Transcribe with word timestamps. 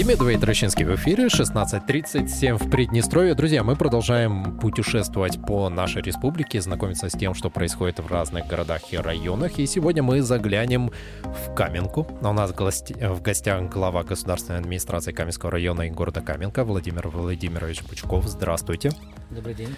Демидова 0.00 0.30
и 0.30 0.38
Трощинский 0.38 0.86
в 0.86 0.94
эфире, 0.94 1.26
16.37 1.26 2.56
в 2.56 2.70
Приднестровье. 2.70 3.34
Друзья, 3.34 3.62
мы 3.62 3.76
продолжаем 3.76 4.58
путешествовать 4.58 5.38
по 5.46 5.68
нашей 5.68 6.00
республике, 6.00 6.62
знакомиться 6.62 7.10
с 7.10 7.12
тем, 7.12 7.34
что 7.34 7.50
происходит 7.50 7.98
в 7.98 8.06
разных 8.06 8.46
городах 8.46 8.94
и 8.94 8.96
районах. 8.96 9.58
И 9.58 9.66
сегодня 9.66 10.02
мы 10.02 10.22
заглянем 10.22 10.90
в 11.22 11.54
Каменку. 11.54 12.06
У 12.22 12.32
нас 12.32 12.50
в 12.50 13.20
гостях 13.20 13.68
глава 13.68 14.02
государственной 14.02 14.60
администрации 14.60 15.12
Каменского 15.12 15.50
района 15.50 15.82
и 15.82 15.90
города 15.90 16.22
Каменка 16.22 16.64
Владимир 16.64 17.08
Владимирович 17.08 17.82
Пучков. 17.82 18.26
Здравствуйте. 18.26 18.92
Добрый 19.28 19.52
день. 19.52 19.76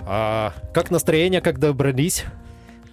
А, 0.00 0.52
как 0.74 0.90
настроение, 0.90 1.40
как 1.40 1.60
добрались? 1.60 2.24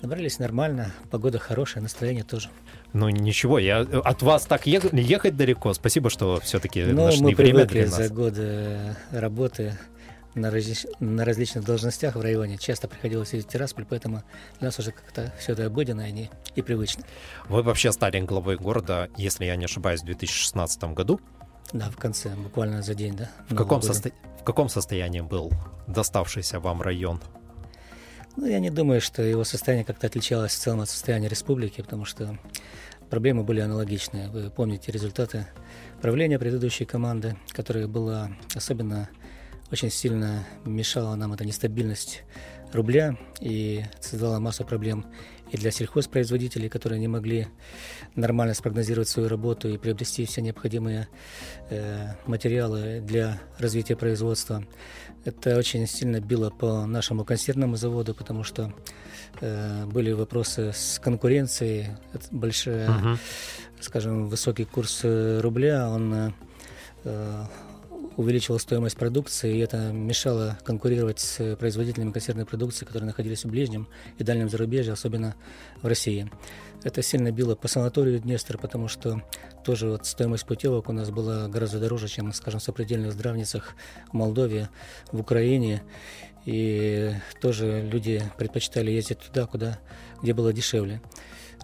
Добрались 0.04 0.38
нормально, 0.38 0.91
погода 1.09 1.40
хорошая, 1.40 1.82
настроение 1.82 2.23
тоже. 2.23 2.50
Ну 2.94 3.09
ничего, 3.09 3.59
я 3.59 3.80
от 3.80 4.22
вас 4.22 4.46
так 4.46 4.66
ехать, 4.66 4.94
ехать 4.94 5.36
далеко. 5.36 5.73
Спасибо, 5.73 6.09
что 6.09 6.40
все-таки 6.40 6.84
ну, 6.84 7.05
нашли 7.05 7.22
мы 7.22 7.36
время 7.36 7.66
для 7.66 7.84
нас. 7.84 7.96
за 7.96 8.10
годы 8.10 8.96
работы 9.12 9.77
на, 10.38 10.52
различ... 10.52 10.86
на 11.00 11.26
различных 11.26 11.66
должностях 11.66 12.16
в 12.16 12.22
районе. 12.22 12.58
Часто 12.58 12.88
приходилось 12.88 13.34
ездить 13.34 13.50
в 13.50 13.52
Тирасполь, 13.54 13.86
поэтому 13.90 14.23
для 14.60 14.68
нас 14.68 14.80
уже 14.80 14.91
как-то 14.91 15.34
все 15.40 15.54
это 15.54 15.66
обыденно 15.66 16.10
и, 16.10 16.30
и 16.55 16.62
привычно. 16.62 17.04
Вы 17.50 17.63
вообще 17.63 17.91
стали 17.91 18.20
главой 18.22 18.58
города, 18.58 19.10
если 19.18 19.46
я 19.46 19.55
не 19.55 19.66
ошибаюсь, 19.66 20.02
в 20.02 20.05
2016 20.05 20.84
году. 20.94 21.20
Да, 21.74 21.90
в 21.90 21.98
конце, 21.98 22.30
буквально 22.30 22.82
за 22.82 22.96
день, 22.96 23.16
да. 23.16 23.30
В 23.49 23.55
каком, 23.55 23.82
состо... 23.82 24.12
в 24.40 24.44
каком 24.44 24.70
состоянии 24.70 25.22
был 25.22 25.52
доставшийся 25.88 26.60
вам 26.60 26.82
район? 26.82 27.21
Ну, 28.38 28.46
я 28.46 28.60
не 28.60 28.70
думаю, 28.70 29.02
что 29.02 29.24
его 29.24 29.43
состояние 29.43 29.84
как-то 29.84 30.05
отличалось 30.05 30.54
в 30.54 30.60
целом 30.60 30.82
от 30.82 30.90
состояния 30.90 31.27
республики, 31.27 31.82
потому 31.82 32.05
что 32.05 32.38
проблемы 33.10 33.43
были 33.43 33.62
аналогичные. 33.62 34.30
Вы 34.30 34.52
помните 34.52 34.91
результаты 34.91 35.48
правления 36.04 36.38
предыдущей 36.38 36.85
команды, 36.85 37.35
которая 37.49 37.88
была 37.88 38.30
особенно 38.54 39.10
очень 39.71 39.90
сильно 39.90 40.46
мешала 40.65 41.15
нам 41.15 41.34
эта 41.34 41.46
нестабильность 41.46 42.21
рубля 42.74 43.18
и 43.41 43.84
создала 43.99 44.40
массу 44.40 44.63
проблем 44.63 45.08
и 45.51 45.57
для 45.57 45.71
сельхозпроизводителей, 45.71 46.70
которые 46.70 46.99
не 46.99 47.07
могли 47.07 47.48
нормально 48.15 48.53
спрогнозировать 48.53 49.07
свою 49.07 49.29
работу 49.29 49.70
и 49.70 49.77
приобрести 49.77 50.26
все 50.26 50.41
необходимые 50.41 51.07
э, 51.70 52.13
материалы 52.26 53.01
для 53.01 53.40
развития 53.57 53.95
производства. 53.95 54.63
Это 55.25 55.57
очень 55.57 55.87
сильно 55.87 56.20
било 56.20 56.49
по 56.49 56.85
нашему 56.85 57.25
консервному 57.25 57.75
заводу, 57.75 58.13
потому 58.13 58.43
что 58.43 58.73
э, 59.41 59.85
были 59.85 60.12
вопросы 60.12 60.71
с 60.73 60.99
конкуренцией, 60.99 61.87
это 62.13 62.25
большая, 62.31 62.90
uh-huh. 62.90 63.18
скажем, 63.81 64.29
высокий 64.29 64.66
курс 64.66 65.01
э, 65.03 65.40
рубля, 65.41 65.90
он 65.90 66.34
э, 67.03 67.45
увеличивал 68.18 68.59
стоимость 68.59 68.97
продукции, 68.97 69.56
и 69.56 69.59
это 69.59 69.91
мешало 69.91 70.57
конкурировать 70.66 71.19
с 71.19 71.56
производителями 71.56 72.12
консервной 72.12 72.46
продукции, 72.46 72.84
которые 72.84 73.06
находились 73.06 73.46
в 73.46 73.50
ближнем 73.50 73.88
и 74.18 74.24
дальнем 74.24 74.50
зарубежье, 74.50 74.94
особенно 74.94 75.35
в 75.81 75.88
России. 75.88 76.29
Это 76.84 77.01
сильно 77.01 77.31
било 77.31 77.56
по 77.56 77.68
санаторию 77.68 78.19
Днестр, 78.19 78.57
потому 78.57 78.88
что 78.88 79.22
тоже 79.63 79.88
вот 79.90 80.06
стоимость 80.06 80.46
путевок 80.46 80.90
у 80.90 80.94
нас 80.94 81.12
была 81.12 81.47
гораздо 81.47 81.79
дороже, 81.79 82.07
чем, 82.07 82.34
скажем, 82.34 82.59
в 82.59 82.63
сопредельных 82.63 83.13
здравницах 83.13 83.75
в 84.12 84.13
Молдове, 84.13 84.69
в 85.12 85.19
Украине. 85.19 85.84
И 86.47 87.13
тоже 87.41 87.81
люди 87.81 88.23
предпочитали 88.38 88.90
ездить 88.90 89.19
туда, 89.19 89.47
куда, 89.47 89.79
где 90.22 90.34
было 90.34 90.53
дешевле. 90.53 91.02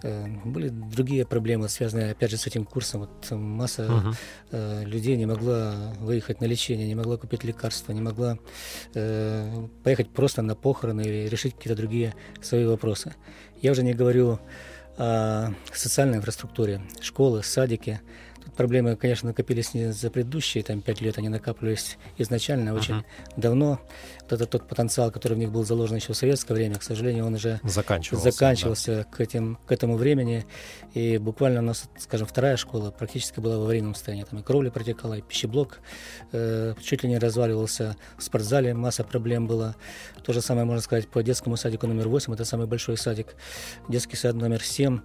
Э, 0.02 0.26
были 0.44 0.68
другие 0.68 1.24
проблемы, 1.24 1.70
связанные, 1.70 2.10
опять 2.10 2.30
же, 2.30 2.36
с 2.36 2.46
этим 2.46 2.66
курсом. 2.66 3.00
Вот 3.00 3.30
масса 3.30 4.14
uh-huh. 4.52 4.84
людей 4.84 5.16
не 5.16 5.24
могла 5.24 5.94
выехать 6.00 6.42
на 6.42 6.44
лечение, 6.44 6.86
не 6.86 6.94
могла 6.94 7.16
купить 7.16 7.44
лекарства, 7.44 7.92
не 7.92 8.02
могла 8.02 8.36
э, 8.94 9.68
поехать 9.82 10.10
просто 10.10 10.42
на 10.42 10.54
похороны 10.54 11.00
или 11.00 11.28
решить 11.30 11.54
какие-то 11.54 11.76
другие 11.80 12.14
свои 12.42 12.66
вопросы. 12.66 13.14
Я 13.62 13.72
уже 13.72 13.82
не 13.82 13.94
говорю 13.94 14.38
о 14.98 15.54
социальной 15.72 16.18
инфраструктуре, 16.18 16.82
школы, 17.00 17.42
садики. 17.42 18.02
Проблемы, 18.56 18.96
конечно, 18.96 19.28
накопились 19.28 19.74
не 19.74 19.92
за 19.92 20.10
предыдущие 20.10 20.62
там, 20.62 20.80
пять 20.80 21.00
лет, 21.00 21.18
они 21.18 21.28
накапливались 21.28 21.98
изначально 22.18 22.70
uh-huh. 22.70 22.78
очень 22.78 23.04
давно. 23.36 23.80
Вот 24.22 24.32
это 24.32 24.46
тот 24.46 24.68
потенциал, 24.68 25.10
который 25.10 25.34
в 25.34 25.38
них 25.38 25.50
был 25.50 25.64
заложен 25.64 25.96
еще 25.96 26.12
в 26.12 26.16
советское 26.16 26.54
время, 26.54 26.76
к 26.76 26.82
сожалению, 26.82 27.26
он 27.26 27.34
уже 27.34 27.60
заканчивался, 27.64 28.30
заканчивался 28.30 28.96
да. 28.96 29.04
к, 29.04 29.20
этим, 29.20 29.58
к 29.66 29.72
этому 29.72 29.96
времени. 29.96 30.46
И 30.94 31.18
буквально 31.18 31.60
у 31.60 31.64
нас, 31.64 31.88
скажем, 31.98 32.26
вторая 32.26 32.56
школа 32.56 32.90
практически 32.90 33.40
была 33.40 33.58
в 33.58 33.62
аварийном 33.62 33.94
состоянии. 33.94 34.24
Там 34.24 34.38
и 34.38 34.42
кровля 34.42 34.70
протекала, 34.70 35.14
и 35.14 35.22
пищеблок 35.22 35.80
э, 36.32 36.74
чуть 36.82 37.02
ли 37.02 37.08
не 37.08 37.18
разваливался. 37.18 37.96
В 38.18 38.22
спортзале 38.22 38.74
масса 38.74 39.04
проблем 39.04 39.46
было. 39.46 39.76
То 40.22 40.32
же 40.32 40.40
самое 40.40 40.64
можно 40.64 40.82
сказать 40.82 41.08
по 41.08 41.22
детскому 41.22 41.56
садику 41.56 41.86
номер 41.86 42.08
8, 42.08 42.32
это 42.32 42.44
самый 42.44 42.66
большой 42.66 42.96
садик. 42.96 43.34
Детский 43.88 44.16
сад 44.16 44.34
номер 44.34 44.62
7. 44.62 45.00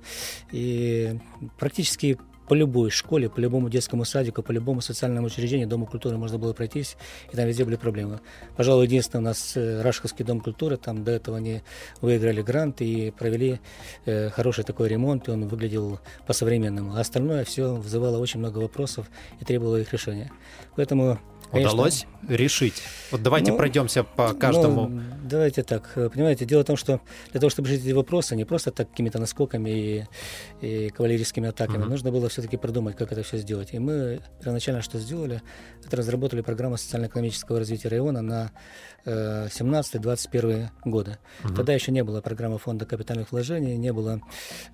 И 0.51 1.19
практически 1.57 2.17
по 2.49 2.55
любой 2.55 2.89
школе, 2.89 3.29
по 3.29 3.39
любому 3.39 3.69
детскому 3.69 4.05
садику, 4.05 4.41
по 4.41 4.51
любому 4.51 4.81
социальному 4.81 5.27
учреждению, 5.27 5.67
Дому 5.67 5.85
культуры 5.85 6.17
можно 6.17 6.39
было 6.39 6.53
пройтись, 6.53 6.97
и 7.31 7.35
там 7.35 7.45
везде 7.45 7.63
были 7.63 7.75
проблемы. 7.75 8.19
Пожалуй, 8.57 8.85
единственное 8.85 9.21
у 9.21 9.25
нас 9.25 9.55
э, 9.55 9.81
Рашковский 9.83 10.25
дом 10.25 10.41
культуры, 10.41 10.77
там 10.77 11.03
до 11.03 11.11
этого 11.11 11.37
они 11.37 11.61
выиграли 12.01 12.41
грант 12.41 12.81
и 12.81 13.11
провели 13.11 13.59
э, 14.05 14.29
хороший 14.31 14.63
такой 14.63 14.89
ремонт, 14.89 15.27
и 15.27 15.31
он 15.31 15.47
выглядел 15.47 15.99
по-современному. 16.25 16.95
А 16.95 17.01
остальное 17.01 17.45
все 17.45 17.75
вызывало 17.75 18.17
очень 18.17 18.39
много 18.39 18.57
вопросов 18.57 19.05
и 19.39 19.45
требовало 19.45 19.77
их 19.77 19.93
решения. 19.93 20.31
Поэтому 20.75 21.19
Конечно. 21.51 21.73
Удалось 21.73 22.05
решить? 22.27 22.83
Вот 23.11 23.23
давайте 23.23 23.51
ну, 23.51 23.57
пройдемся 23.57 24.03
по 24.03 24.33
каждому. 24.33 24.87
Ну, 24.87 25.01
давайте 25.23 25.63
так. 25.63 25.91
Понимаете, 25.93 26.45
дело 26.45 26.61
в 26.61 26.65
том, 26.65 26.77
что 26.77 27.01
для 27.31 27.39
того, 27.39 27.49
чтобы 27.49 27.69
решить 27.69 27.85
эти 27.85 27.91
вопросы, 27.91 28.35
не 28.35 28.45
просто 28.45 28.71
так 28.71 28.89
какими-то 28.89 29.19
наскоками 29.19 29.69
и, 29.69 30.05
и 30.61 30.89
кавалерийскими 30.89 31.49
атаками, 31.49 31.83
угу. 31.83 31.89
нужно 31.91 32.11
было 32.11 32.29
все-таки 32.29 32.57
продумать, 32.57 32.95
как 32.95 33.11
это 33.11 33.23
все 33.23 33.37
сделать. 33.37 33.73
И 33.73 33.79
мы 33.79 34.21
первоначально 34.39 34.81
что 34.81 34.99
сделали, 34.99 35.41
это 35.85 35.97
разработали 35.97 36.41
программу 36.41 36.77
социально-экономического 36.77 37.59
развития 37.59 37.89
района 37.89 38.21
на 38.21 38.51
э, 39.05 39.47
17-21 39.47 40.69
годы. 40.85 41.17
Угу. 41.43 41.55
Тогда 41.55 41.73
еще 41.73 41.91
не 41.91 42.03
было 42.03 42.21
программы 42.21 42.59
фонда 42.59 42.85
капитальных 42.85 43.31
вложений, 43.31 43.77
не 43.77 43.91
было 43.91 44.21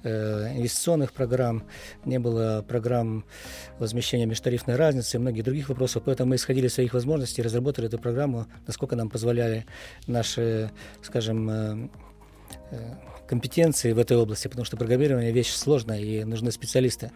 э, 0.03 0.51
инвестиционных 0.57 1.13
программ, 1.13 1.63
не 2.03 2.19
было 2.19 2.65
программ 2.67 3.25
возмещения 3.79 4.25
межтарифной 4.25 4.75
разницы 4.75 5.17
и 5.17 5.19
многих 5.19 5.43
других 5.43 5.69
вопросов, 5.69 6.03
поэтому 6.05 6.31
мы 6.31 6.35
исходили 6.35 6.64
своих 6.69 6.93
возможностей, 6.93 7.41
разработали 7.41 7.87
эту 7.87 7.99
программу, 7.99 8.47
насколько 8.67 8.95
нам 8.95 9.09
позволяли 9.09 9.65
наши, 10.07 10.71
скажем, 11.01 11.49
э, 11.49 11.89
компетенции 13.27 13.91
в 13.91 13.99
этой 13.99 14.17
области, 14.17 14.47
потому 14.47 14.65
что 14.65 14.77
программирование 14.77 15.31
вещь 15.31 15.51
сложная 15.51 15.99
и 15.99 16.23
нужны 16.23 16.51
специалисты. 16.51 17.11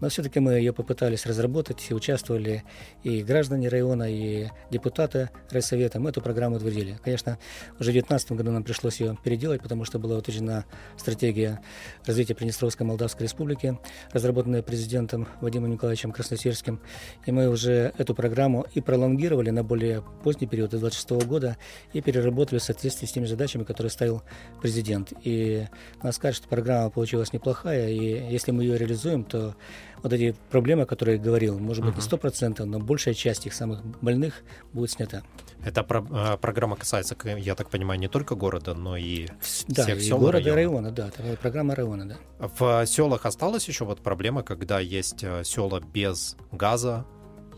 Но 0.00 0.08
все-таки 0.08 0.40
мы 0.40 0.54
ее 0.54 0.72
попытались 0.72 1.26
разработать, 1.26 1.86
и 1.88 1.94
участвовали 1.94 2.64
и 3.02 3.22
граждане 3.22 3.68
района, 3.68 4.10
и 4.10 4.48
депутаты 4.70 5.30
райсовета. 5.50 6.00
Мы 6.00 6.10
эту 6.10 6.20
программу 6.20 6.56
утвердили. 6.56 6.98
Конечно, 7.02 7.38
уже 7.78 7.90
в 7.90 7.94
2019 7.94 8.32
году 8.32 8.50
нам 8.50 8.64
пришлось 8.64 9.00
ее 9.00 9.16
переделать, 9.22 9.62
потому 9.62 9.84
что 9.84 9.98
была 9.98 10.16
утверждена 10.16 10.64
стратегия 10.96 11.60
развития 12.06 12.34
Приднестровской 12.34 12.86
Молдавской 12.86 13.24
Республики, 13.24 13.78
разработанная 14.12 14.62
президентом 14.62 15.28
Вадимом 15.40 15.70
Николаевичем 15.70 16.12
Красносельским. 16.12 16.80
И 17.26 17.32
мы 17.32 17.48
уже 17.48 17.92
эту 17.98 18.14
программу 18.14 18.66
и 18.74 18.80
пролонгировали 18.80 19.50
на 19.50 19.62
более 19.62 20.02
поздний 20.24 20.46
период, 20.46 20.70
до 20.70 20.78
2026 20.78 21.28
года, 21.28 21.56
и 21.92 22.00
переработали 22.00 22.58
в 22.58 22.62
соответствии 22.62 23.06
с 23.06 23.12
теми 23.12 23.26
задачами, 23.26 23.64
которые 23.64 23.90
ставил 23.90 24.22
президент. 24.60 24.91
И 25.22 25.66
надо 26.02 26.14
сказать, 26.14 26.36
что 26.36 26.48
программа 26.48 26.90
получилась 26.90 27.32
неплохая, 27.32 27.88
и 27.88 28.32
если 28.32 28.52
мы 28.52 28.62
ее 28.64 28.78
реализуем, 28.78 29.24
то 29.24 29.54
вот 30.02 30.12
эти 30.12 30.34
проблемы, 30.50 30.82
о 30.82 30.86
которых 30.86 31.16
я 31.16 31.22
говорил, 31.22 31.58
может 31.58 31.84
быть, 31.84 31.96
не 31.96 32.02
сто 32.02 32.16
процентов, 32.16 32.66
но 32.66 32.78
большая 32.80 33.14
часть 33.14 33.46
их 33.46 33.54
самых 33.54 33.84
больных 34.00 34.42
будет 34.72 34.90
снята. 34.90 35.22
Эта 35.64 35.84
про- 35.84 36.04
а, 36.10 36.36
программа 36.36 36.76
касается, 36.76 37.16
я 37.38 37.54
так 37.54 37.70
понимаю, 37.70 38.00
не 38.00 38.08
только 38.08 38.34
города, 38.34 38.74
но 38.74 38.96
и 38.96 39.28
да, 39.68 39.84
всех 39.84 39.98
и 39.98 40.00
сел 40.00 40.18
города 40.18 40.52
района. 40.52 40.90
района, 40.90 40.90
да, 40.90 41.10
программа 41.40 41.74
района, 41.74 42.08
да. 42.08 42.48
В 42.58 42.84
селах 42.86 43.26
осталась 43.26 43.68
еще 43.68 43.84
вот 43.84 44.00
проблема, 44.00 44.42
когда 44.42 44.80
есть 44.80 45.22
э, 45.22 45.44
села 45.44 45.80
без 45.80 46.36
газа 46.50 47.06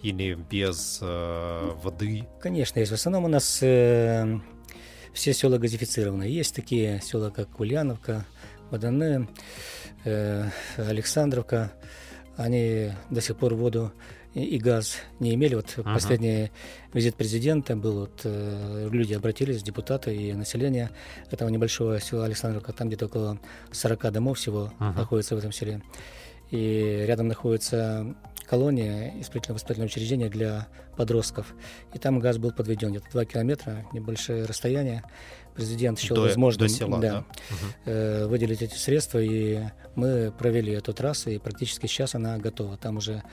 или 0.03 0.35
без 0.35 0.99
э, 1.01 1.71
воды? 1.83 2.29
Конечно, 2.41 2.79
есть. 2.79 2.91
В 2.91 2.95
основном 2.95 3.25
у 3.25 3.29
нас 3.29 3.61
э, 3.63 4.39
все 5.15 5.33
села 5.33 5.59
газифицированы. 5.59 6.25
Есть 6.25 6.55
такие 6.55 7.01
села, 7.03 7.31
как 7.31 7.59
Ульяновка, 7.61 8.27
Бадане, 8.71 9.29
э, 10.05 10.49
Александровка. 10.77 11.73
Они 12.37 12.91
до 13.11 13.21
сих 13.21 13.37
пор 13.37 13.55
воду 13.55 13.93
и 14.35 14.59
газ 14.59 14.97
не 15.21 15.35
имели. 15.35 15.55
Вот 15.55 15.67
uh-huh. 15.77 15.95
последний 15.95 16.51
визит 16.93 17.15
президента 17.15 17.77
был, 17.77 18.01
вот, 18.01 18.23
э, 18.25 18.89
люди 18.91 19.15
обратились, 19.15 19.63
депутаты 19.63 20.15
и 20.15 20.33
население 20.33 20.91
этого 21.31 21.49
небольшого 21.49 22.01
села 22.01 22.25
Александровка, 22.25 22.73
там 22.73 22.89
где-то 22.89 23.07
около 23.07 23.39
40 23.71 24.13
домов 24.13 24.39
всего 24.39 24.73
uh-huh. 24.81 24.97
находится 24.97 25.37
в 25.37 25.39
этом 25.39 25.53
селе. 25.53 25.81
И 26.51 27.05
рядом 27.07 27.29
находится 27.29 28.15
колония, 28.55 29.13
исправительно-воспитательное 29.21 29.89
учреждение 29.89 30.29
для 30.29 30.69
подростков. 30.97 31.55
И 31.93 31.99
там 31.99 32.21
газ 32.21 32.39
был 32.39 32.53
подведен 32.53 32.91
где-то 32.91 33.07
2 33.11 33.25
километра, 33.25 33.85
небольшое 33.93 34.45
расстояние 34.45 35.03
президент 35.57 35.99
счел 35.99 36.17
до, 36.17 36.23
возможным 36.23 36.69
до 36.69 36.73
села, 36.73 37.01
да, 37.01 37.13
да? 37.13 37.25
Э, 37.87 38.27
выделить 38.27 38.63
эти 38.63 38.75
средства, 38.75 39.19
и 39.19 39.61
мы 39.97 40.33
провели 40.37 40.73
эту 40.73 40.93
трассу, 40.93 41.31
и 41.31 41.39
практически 41.39 41.87
сейчас 41.87 42.15
она 42.15 42.39
готова. 42.39 42.77
Там 42.77 42.99
уже 42.99 43.25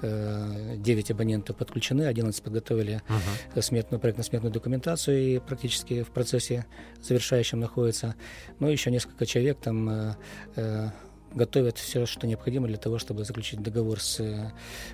э, 0.00 0.76
9 0.76 1.10
абонентов 1.10 1.56
подключены, 1.56 2.02
11 2.02 2.42
подготовили 2.42 3.02
угу. 3.08 3.60
сметную, 3.62 4.00
проектно-сметную 4.00 4.52
документацию, 4.52 5.18
и 5.18 5.38
практически 5.38 6.02
в 6.02 6.10
процессе 6.10 6.64
завершающем 7.02 7.60
находится. 7.60 8.14
Ну, 8.58 8.68
еще 8.68 8.90
несколько 8.90 9.26
человек 9.26 9.58
там 9.60 9.88
э, 9.88 10.14
э 10.56 10.88
готовят 11.34 11.78
все, 11.78 12.06
что 12.06 12.26
необходимо 12.26 12.68
для 12.68 12.76
того, 12.76 12.98
чтобы 12.98 13.24
заключить 13.24 13.60
договор 13.62 14.00
с 14.00 14.20
э, 14.20 14.50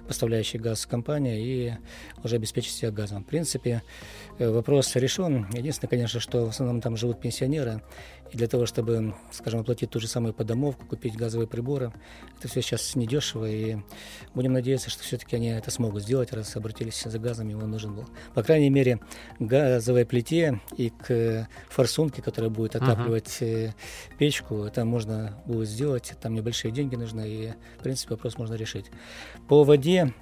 поставляющей 0.06 0.58
газ 0.58 0.86
компанией 0.86 1.40
и 1.42 1.72
уже 2.24 2.36
обеспечить 2.36 2.72
себя 2.72 2.90
газом. 2.90 3.24
В 3.24 3.26
принципе, 3.26 3.82
э, 4.38 4.48
вопрос 4.50 4.94
решен. 4.96 5.46
Единственное, 5.52 5.90
конечно, 5.90 6.20
что 6.20 6.46
в 6.46 6.48
основном 6.50 6.80
там 6.80 6.96
живут 6.96 7.20
пенсионеры, 7.20 7.82
и 8.32 8.36
для 8.36 8.48
того, 8.48 8.66
чтобы, 8.66 9.14
скажем, 9.30 9.60
оплатить 9.60 9.90
ту 9.90 10.00
же 10.00 10.06
самую 10.06 10.34
подомовку, 10.34 10.86
купить 10.86 11.16
газовые 11.16 11.46
приборы, 11.46 11.92
это 12.38 12.48
все 12.48 12.62
сейчас 12.62 12.94
недешево, 12.94 13.48
и 13.48 13.78
будем 14.34 14.52
надеяться, 14.52 14.90
что 14.90 15.02
все-таки 15.02 15.36
они 15.36 15.48
это 15.48 15.70
смогут 15.70 16.02
сделать, 16.02 16.32
раз 16.32 16.56
обратились 16.56 17.02
за 17.02 17.18
газом, 17.18 17.48
его 17.48 17.66
нужен 17.66 17.94
был. 17.94 18.06
По 18.34 18.42
крайней 18.42 18.70
мере, 18.70 19.00
газовой 19.38 20.04
плите 20.04 20.60
и 20.76 20.90
к 20.90 21.48
форсунке, 21.68 22.22
которая 22.22 22.50
будет 22.50 22.76
отапливать 22.76 23.38
uh-huh. 23.40 23.72
печку, 24.18 24.64
это 24.64 24.84
можно 24.84 25.38
будет 25.46 25.68
сделать, 25.68 26.12
там 26.20 26.34
небольшие 26.34 26.72
деньги 26.72 26.96
нужны, 26.96 27.28
и, 27.28 27.52
в 27.78 27.82
принципе, 27.82 28.14
вопрос 28.14 28.38
можно 28.38 28.54
решить. 28.54 28.86
По 29.48 29.64
воде 29.64 30.14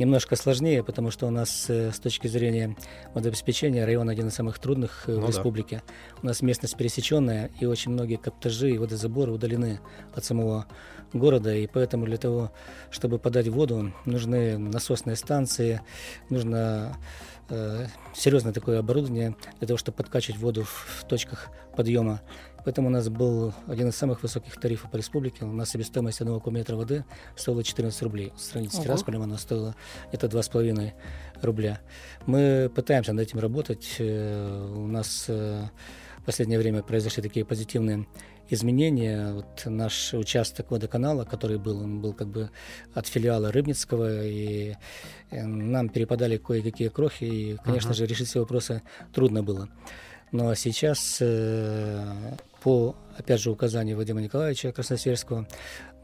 немножко 0.00 0.34
сложнее, 0.34 0.82
потому 0.82 1.10
что 1.10 1.26
у 1.26 1.30
нас 1.30 1.66
э, 1.68 1.92
с 1.92 2.00
точки 2.00 2.26
зрения 2.26 2.74
водообеспечения 3.14 3.84
район 3.84 4.08
один 4.08 4.28
из 4.28 4.34
самых 4.34 4.58
трудных 4.58 5.04
э, 5.06 5.12
ну, 5.12 5.26
в 5.26 5.28
республике. 5.28 5.82
Да. 5.86 6.20
У 6.22 6.26
нас 6.26 6.40
местность 6.40 6.76
пересеченная, 6.76 7.50
и 7.60 7.66
очень 7.66 7.92
многие 7.92 8.16
каптажи 8.16 8.70
и 8.70 8.78
водозаборы 8.78 9.30
удалены 9.30 9.80
от 10.14 10.24
самого 10.24 10.66
города, 11.12 11.54
и 11.54 11.66
поэтому 11.66 12.06
для 12.06 12.16
того, 12.16 12.50
чтобы 12.90 13.18
подать 13.18 13.48
воду, 13.48 13.92
нужны 14.06 14.56
насосные 14.56 15.16
станции, 15.16 15.82
нужно 16.30 16.96
э, 17.50 17.86
серьезное 18.14 18.52
такое 18.52 18.78
оборудование 18.78 19.36
для 19.58 19.68
того, 19.68 19.76
чтобы 19.76 19.96
подкачивать 19.96 20.40
воду 20.40 20.64
в, 20.64 21.00
в 21.00 21.08
точках 21.08 21.48
подъема. 21.76 22.22
Поэтому 22.64 22.88
у 22.88 22.90
нас 22.90 23.08
был 23.08 23.52
один 23.66 23.88
из 23.88 23.96
самых 23.96 24.22
высоких 24.22 24.58
тарифов 24.60 24.90
по 24.90 24.96
республике. 24.96 25.44
У 25.44 25.52
нас 25.52 25.70
себестоимость 25.70 26.20
одного 26.20 26.40
кубометра 26.40 26.76
воды 26.76 27.04
стоила 27.36 27.64
14 27.64 28.02
рублей. 28.02 28.32
Сравнить 28.36 28.72
с 28.72 28.78
Тирасполем 28.78 29.22
она 29.22 29.38
стоила 29.38 29.74
это 30.12 30.26
2,5 30.26 30.92
рубля. 31.42 31.80
Мы 32.26 32.70
пытаемся 32.74 33.12
над 33.12 33.26
этим 33.26 33.38
работать. 33.38 33.96
Э, 33.98 34.72
у 34.74 34.86
нас 34.86 35.26
э, 35.28 35.64
в 36.18 36.24
последнее 36.24 36.58
время 36.58 36.82
произошли 36.82 37.22
такие 37.22 37.44
позитивные 37.44 38.06
изменения. 38.50 39.32
Вот 39.32 39.62
наш 39.64 40.12
участок 40.12 40.70
водоканала, 40.70 41.24
который 41.24 41.58
был, 41.58 41.82
он 41.82 42.00
был 42.00 42.12
как 42.12 42.28
бы 42.28 42.50
от 42.94 43.06
филиала 43.06 43.52
Рыбницкого, 43.52 44.24
и 44.24 44.74
э, 45.30 45.44
нам 45.44 45.88
перепадали 45.88 46.36
кое-какие 46.36 46.88
крохи, 46.88 47.24
и, 47.24 47.56
конечно 47.64 47.90
uh-huh. 47.90 47.94
же, 47.94 48.06
решить 48.06 48.28
все 48.28 48.40
вопросы 48.40 48.82
трудно 49.12 49.42
было. 49.42 49.68
Но 50.32 50.54
сейчас 50.54 51.18
э, 51.20 52.36
по, 52.60 52.94
опять 53.20 53.40
же, 53.40 53.50
указанию 53.50 53.96
Вадима 53.96 54.20
Николаевича 54.20 54.72
Красносельского 54.72 55.46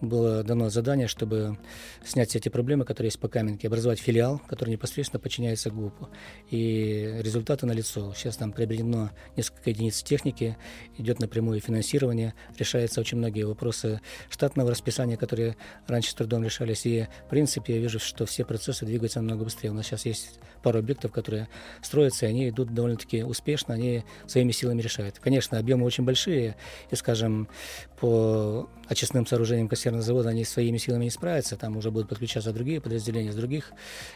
было 0.01 0.43
дано 0.43 0.69
задание, 0.69 1.09
чтобы 1.09 1.59
снять 2.05 2.29
все 2.29 2.39
эти 2.39 2.49
проблемы, 2.49 2.85
которые 2.85 3.09
есть 3.09 3.19
по 3.19 3.29
Каменке, 3.29 3.69
образовать 3.69 3.99
филиал, 3.99 4.41
который 4.47 4.71
непосредственно 4.71 5.19
подчиняется 5.19 5.71
ГУПу. 5.71 6.09
И 6.51 7.17
результаты 7.21 7.67
налицо. 7.67 8.13
Сейчас 8.15 8.37
там 8.37 8.53
приобретено 8.53 9.11
несколько 9.37 9.71
единиц 9.71 10.03
техники, 10.03 10.57
идет 10.99 11.19
напрямую 11.19 11.61
финансирование, 11.61 12.35
решаются 12.59 13.01
очень 13.01 13.19
многие 13.19 13.45
вопросы 13.45 14.01
штатного 14.29 14.71
расписания, 14.71 15.17
которые 15.17 15.57
раньше 15.87 16.11
с 16.11 16.15
трудом 16.15 16.45
решались. 16.45 16.85
И, 16.85 17.09
в 17.27 17.31
принципе, 17.31 17.77
я 17.77 17.81
вижу, 17.81 17.99
что 17.99 18.27
все 18.27 18.45
процессы 18.45 18.85
двигаются 18.85 19.21
намного 19.21 19.45
быстрее. 19.45 19.71
У 19.71 19.75
нас 19.75 19.87
сейчас 19.87 20.05
есть 20.05 20.39
пару 20.63 20.79
объектов, 20.79 21.13
которые 21.13 21.49
строятся, 21.81 22.27
и 22.27 22.29
они 22.29 22.49
идут 22.49 22.75
довольно-таки 22.75 23.23
успешно, 23.23 23.75
они 23.75 24.05
своими 24.27 24.53
силами 24.53 24.83
решают. 24.83 25.19
Конечно, 25.19 25.59
объемы 25.59 25.85
очень 25.85 26.05
большие, 26.05 26.57
и, 26.91 26.97
скажем, 27.07 27.47
по 28.01 28.69
очистным 28.89 29.29
сооружениям 29.29 29.69
консервного 29.69 30.03
завода 30.03 30.31
они 30.31 30.45
своими 30.45 30.77
силами 30.77 31.05
не 31.05 31.11
справятся, 31.11 31.57
там 31.57 31.77
уже 31.77 31.93
будут 31.93 32.09
подключаться 32.09 32.53
другие 32.53 32.81
подразделения 32.81 33.31
с 33.31 33.37
других 33.37 33.71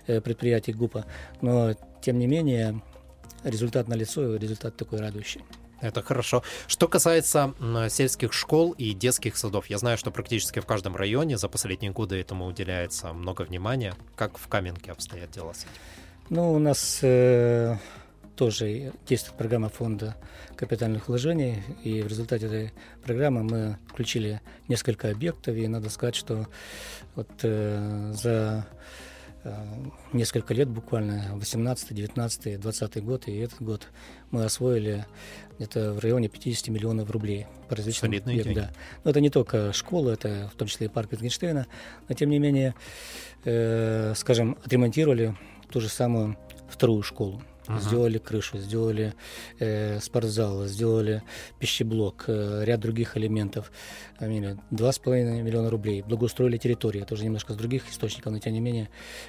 э, 0.08 0.20
предприятий 0.20 0.72
ГУПа, 0.72 1.04
но, 1.40 1.74
тем 2.02 2.18
не 2.18 2.26
менее, 2.26 2.82
результат 3.44 3.86
налицо, 3.86 4.34
и 4.34 4.38
результат 4.38 4.76
такой 4.76 4.98
радующий. 4.98 5.40
Это 5.80 6.02
хорошо. 6.02 6.42
Что 6.66 6.88
касается 6.88 7.54
сельских 7.88 8.32
школ 8.32 8.72
и 8.72 8.92
детских 8.92 9.36
садов, 9.36 9.66
я 9.66 9.78
знаю, 9.78 9.96
что 9.96 10.10
практически 10.10 10.58
в 10.58 10.66
каждом 10.66 10.96
районе 10.96 11.38
за 11.38 11.48
последние 11.48 11.92
годы 11.92 12.16
этому 12.16 12.46
уделяется 12.46 13.12
много 13.12 13.42
внимания. 13.42 13.94
Как 14.16 14.36
в 14.36 14.48
Каменке 14.48 14.90
обстоят 14.90 15.30
дела 15.30 15.52
с 15.52 15.60
этим? 15.60 15.70
Ну, 16.28 16.52
у 16.52 16.58
нас 16.58 16.98
э, 17.02 17.76
тоже 18.40 18.94
действует 19.06 19.36
программа 19.36 19.68
фонда 19.68 20.16
капитальных 20.56 21.08
вложений, 21.08 21.62
и 21.84 22.00
в 22.00 22.06
результате 22.06 22.46
этой 22.46 22.72
программы 23.04 23.42
мы 23.42 23.78
включили 23.86 24.40
несколько 24.66 25.10
объектов, 25.10 25.56
и 25.56 25.68
надо 25.68 25.90
сказать, 25.90 26.14
что 26.14 26.48
вот 27.16 27.28
э, 27.42 28.12
за 28.14 28.66
э, 29.44 29.54
несколько 30.14 30.54
лет 30.54 30.70
буквально, 30.70 31.32
18, 31.34 31.92
19, 31.92 32.58
20 32.58 33.04
год 33.04 33.28
и 33.28 33.36
этот 33.36 33.60
год 33.60 33.88
мы 34.30 34.42
освоили 34.42 35.04
где-то 35.58 35.92
в 35.92 35.98
районе 35.98 36.30
50 36.30 36.68
миллионов 36.68 37.10
рублей 37.10 37.46
по 37.68 37.76
различным 37.76 38.10
объектам. 38.10 38.54
Да. 38.54 38.70
Но 39.04 39.10
это 39.10 39.20
не 39.20 39.28
только 39.28 39.74
школа, 39.74 40.12
это 40.12 40.50
в 40.50 40.56
том 40.56 40.66
числе 40.66 40.86
и 40.86 40.88
парк 40.88 41.12
Wittgenstein, 41.12 41.66
но 42.08 42.14
тем 42.14 42.30
не 42.30 42.38
менее, 42.38 42.74
э, 43.44 44.14
скажем, 44.16 44.56
отремонтировали 44.64 45.36
ту 45.70 45.82
же 45.82 45.90
самую 45.90 46.38
вторую 46.70 47.02
школу. 47.02 47.42
Ага. 47.70 47.80
Сделали 47.80 48.18
крышу, 48.18 48.58
сделали 48.58 49.14
э, 49.60 50.00
спортзал, 50.00 50.66
сделали 50.66 51.22
пищеблок, 51.58 52.24
э, 52.26 52.64
ряд 52.64 52.80
других 52.80 53.16
элементов. 53.16 53.70
Два 54.70 54.92
с 54.92 54.98
половиной 54.98 55.42
миллиона 55.42 55.70
рублей. 55.70 56.02
Благоустроили 56.02 56.56
территорию, 56.56 57.06
тоже 57.06 57.24
немножко 57.24 57.52
с 57.52 57.56
других 57.56 57.88
источников, 57.88 58.32
но 58.32 58.38
тем 58.38 58.54
не 58.54 58.60
менее 58.60 58.88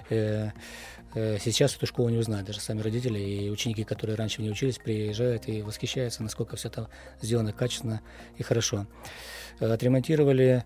э, 0.10 0.50
э, 1.13 1.38
сейчас 1.39 1.75
эту 1.75 1.86
школу 1.86 2.10
не 2.10 2.17
узнают 2.17 2.48
даже 2.48 2.60
сами 2.60 2.81
родители 2.81 3.19
и 3.19 3.50
ученики, 3.50 3.83
которые 3.83 4.15
раньше 4.15 4.38
в 4.38 4.39
ней 4.39 4.51
учились, 4.51 4.79
приезжают 4.79 5.48
и 5.48 5.62
восхищаются, 5.62 6.24
насколько 6.24 6.55
все 6.55 6.69
это 6.69 6.89
сделано 7.21 7.53
качественно 7.53 8.01
и 8.38 8.43
хорошо. 8.43 8.88
Отремонтировали 9.60 10.63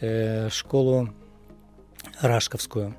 э, 0.00 0.50
школу 0.50 1.12
Рашковскую. 2.20 2.94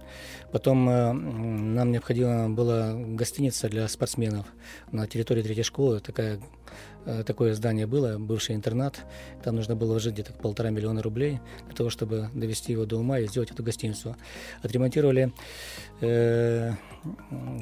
Потом 0.51 0.89
э, 0.89 1.13
нам 1.13 1.91
необходимо 1.91 2.49
было 2.49 2.93
гостиница 2.95 3.69
для 3.69 3.87
спортсменов 3.87 4.47
на 4.91 5.07
территории 5.07 5.43
третьей 5.43 5.63
школы. 5.63 5.99
Такая, 5.99 6.39
э, 7.05 7.23
такое 7.23 7.53
здание 7.53 7.85
было, 7.85 8.17
бывший 8.17 8.55
интернат. 8.55 9.05
Там 9.43 9.55
нужно 9.55 9.75
было 9.75 9.89
вложить 9.89 10.13
где-то 10.13 10.33
полтора 10.33 10.71
миллиона 10.71 11.01
рублей 11.03 11.39
для 11.67 11.75
того, 11.75 11.89
чтобы 11.89 12.29
довести 12.33 12.71
его 12.71 12.85
до 12.85 12.97
ума 12.97 13.19
и 13.19 13.27
сделать 13.27 13.51
эту 13.51 13.61
гостиницу. 13.61 14.15
Отремонтировали 14.63 15.33
э, 16.01 16.73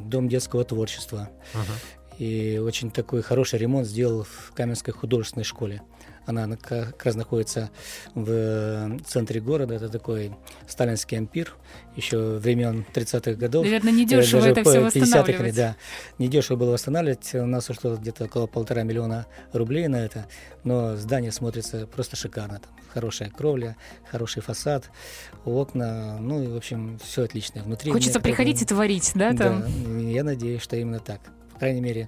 дом 0.06 0.30
детского 0.30 0.64
творчества. 0.64 1.30
Uh-huh. 1.54 1.97
И 2.18 2.58
очень 2.58 2.92
такой 2.92 3.22
хороший 3.22 3.60
ремонт 3.60 3.88
сделал 3.88 4.24
в 4.24 4.52
Каменской 4.56 4.94
художественной 4.94 5.44
школе. 5.44 5.82
Она 6.26 6.58
как 6.58 7.06
раз 7.06 7.16
находится 7.16 7.70
в 8.14 9.00
центре 9.06 9.40
города. 9.40 9.76
Это 9.76 9.88
такой 9.88 10.34
сталинский 10.68 11.18
ампир 11.18 11.56
еще 11.96 12.38
времен 12.38 12.86
30-х 12.94 13.36
годов. 13.36 13.64
Наверное, 13.64 13.94
недешево 13.94 14.42
Даже 14.42 14.52
это 14.52 14.70
все 14.70 14.80
восстанавливать. 14.82 15.56
Да, 15.56 15.78
недешево 16.18 16.58
было 16.58 16.72
восстанавливать. 16.72 17.34
У 17.34 17.46
нас 17.46 17.70
ушло 17.70 17.96
где-то 17.96 18.26
около 18.26 18.46
полтора 18.46 18.84
миллиона 18.84 19.26
рублей 19.54 19.88
на 19.88 20.04
это. 20.04 20.26
Но 20.66 20.98
здание 20.98 21.32
смотрится 21.32 21.88
просто 21.88 22.18
шикарно. 22.18 22.60
Там 22.60 22.74
хорошая 22.90 23.30
кровля, 23.30 23.78
хороший 24.12 24.42
фасад, 24.42 24.90
окна. 25.46 26.18
Ну 26.20 26.44
и, 26.44 26.48
в 26.48 26.58
общем, 26.58 27.00
все 27.02 27.24
отлично. 27.24 27.64
Внутри 27.64 27.92
Хочется 27.92 28.20
приходить 28.20 28.62
и 28.62 28.66
творить, 28.66 29.12
да? 29.16 29.34
Там? 29.34 29.62
Да, 29.62 29.68
я 30.10 30.26
надеюсь, 30.26 30.62
что 30.62 30.76
именно 30.76 31.00
так. 31.00 31.22
По 31.58 31.62
крайней 31.62 31.82
мере, 31.82 32.08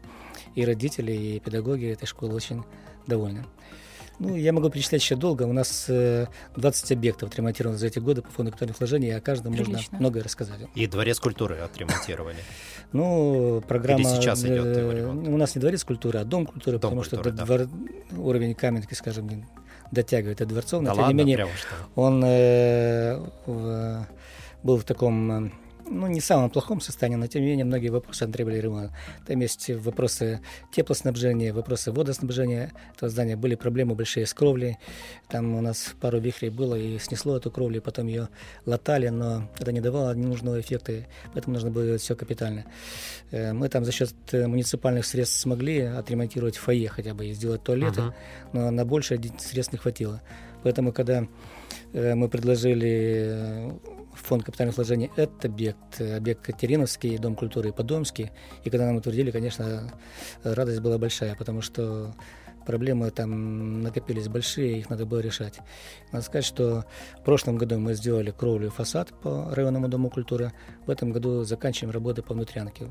и 0.53 0.63
родители, 0.63 1.11
и 1.11 1.39
педагоги 1.39 1.87
этой 1.87 2.05
школы 2.05 2.35
очень 2.35 2.63
довольны. 3.07 3.45
Ну, 4.19 4.35
я 4.35 4.53
могу 4.53 4.69
перечислять 4.69 5.01
еще 5.01 5.15
долго. 5.15 5.41
У 5.41 5.53
нас 5.53 5.89
20 5.89 6.91
объектов 6.91 7.29
отремонтировано 7.29 7.79
за 7.79 7.87
эти 7.87 7.97
годы 7.97 8.21
по 8.21 8.29
фонду 8.29 8.51
капитальных 8.51 8.77
вложений, 8.77 9.07
и 9.07 9.11
о 9.11 9.21
каждом 9.21 9.53
Прилично. 9.53 9.73
можно 9.73 9.97
многое 9.97 10.23
рассказать. 10.23 10.59
И 10.75 10.85
дворец 10.85 11.19
культуры 11.19 11.57
отремонтировали. 11.57 12.37
Ну, 12.91 13.63
программа... 13.67 14.01
Или 14.01 14.07
сейчас 14.07 14.43
идет 14.43 14.75
ремонт? 14.75 15.27
У 15.27 15.37
нас 15.37 15.55
не 15.55 15.61
дворец 15.61 15.83
культуры, 15.83 16.19
а 16.19 16.25
дом 16.25 16.45
культуры, 16.45 16.77
дом 16.77 16.91
потому 16.91 17.01
культуры, 17.01 17.21
что 17.21 17.31
да. 17.31 17.45
двор... 17.45 17.67
уровень 18.17 18.53
Каменки, 18.53 18.93
скажем, 18.93 19.45
дотягивает 19.91 20.37
до 20.37 20.45
дворцов, 20.45 20.81
но 20.81 20.89
да 20.89 20.93
тем 20.93 21.03
ладно, 21.03 21.17
не 21.17 21.23
менее 21.23 21.47
он 21.95 22.23
э, 22.23 23.19
в, 23.45 24.07
был 24.63 24.77
в 24.77 24.83
таком 24.83 25.51
ну, 25.89 26.07
не 26.07 26.19
в 26.19 26.25
самом 26.25 26.49
плохом 26.49 26.81
состоянии, 26.81 27.17
но 27.17 27.27
тем 27.27 27.41
не 27.41 27.49
менее 27.49 27.65
многие 27.65 27.89
вопросы 27.89 28.27
требовали 28.27 28.59
ремонта. 28.59 28.95
Там 29.25 29.39
есть 29.39 29.69
вопросы 29.69 30.41
теплоснабжения, 30.71 31.53
вопросы 31.53 31.91
водоснабжения 31.91 32.71
этого 32.95 33.09
здания. 33.09 33.35
Были 33.35 33.55
проблемы 33.55 33.95
большие 33.95 34.25
с 34.25 34.33
кровлей. 34.33 34.77
Там 35.29 35.55
у 35.55 35.61
нас 35.61 35.93
пару 35.99 36.19
вихрей 36.19 36.49
было 36.49 36.75
и 36.75 36.99
снесло 36.99 37.37
эту 37.37 37.51
кровлю, 37.51 37.81
потом 37.81 38.07
ее 38.07 38.29
латали, 38.65 39.09
но 39.09 39.49
это 39.57 39.71
не 39.71 39.81
давало 39.81 40.13
ненужного 40.13 40.59
эффекта, 40.59 41.05
поэтому 41.33 41.55
нужно 41.55 41.71
было 41.71 41.85
делать 41.85 42.01
все 42.01 42.15
капитально. 42.15 42.65
Э, 43.31 43.53
мы 43.53 43.69
там 43.69 43.85
за 43.85 43.91
счет 43.91 44.13
э, 44.31 44.47
муниципальных 44.47 45.05
средств 45.05 45.39
смогли 45.39 45.81
отремонтировать 45.81 46.57
фойе 46.57 46.89
хотя 46.89 47.13
бы 47.13 47.27
и 47.27 47.33
сделать 47.33 47.63
туалеты, 47.63 48.01
uh-huh. 48.01 48.13
но 48.53 48.71
на 48.71 48.85
большее 48.85 49.19
средств 49.39 49.73
не 49.73 49.79
хватило. 49.79 50.21
Поэтому, 50.63 50.91
когда 50.91 51.27
мы 51.93 52.29
предложили 52.29 53.73
фонд 54.13 54.43
капитальных 54.43 54.75
вложений 54.75 55.11
этот 55.15 55.45
объект, 55.45 56.01
объект 56.01 56.41
Катериновский, 56.41 57.17
Дом 57.17 57.35
культуры 57.35 57.69
и 57.69 57.71
Подомский. 57.71 58.31
И 58.63 58.69
когда 58.69 58.85
нам 58.85 58.97
утвердили, 58.97 59.31
конечно, 59.31 59.91
радость 60.43 60.81
была 60.81 60.97
большая, 60.97 61.35
потому 61.35 61.61
что 61.61 62.13
проблемы 62.65 63.09
там 63.09 63.81
накопились 63.81 64.27
большие, 64.27 64.77
их 64.77 64.89
надо 64.89 65.05
было 65.05 65.19
решать. 65.19 65.59
Надо 66.11 66.23
сказать, 66.23 66.45
что 66.45 66.85
в 67.19 67.23
прошлом 67.23 67.57
году 67.57 67.79
мы 67.79 67.95
сделали 67.95 68.31
кровлю 68.31 68.67
и 68.67 68.69
фасад 68.69 69.09
по 69.21 69.49
районному 69.53 69.87
Дому 69.87 70.09
культуры. 70.09 70.53
В 70.85 70.91
этом 70.91 71.11
году 71.11 71.43
заканчиваем 71.43 71.91
работы 71.91 72.21
по 72.21 72.33
внутрянке. 72.33 72.87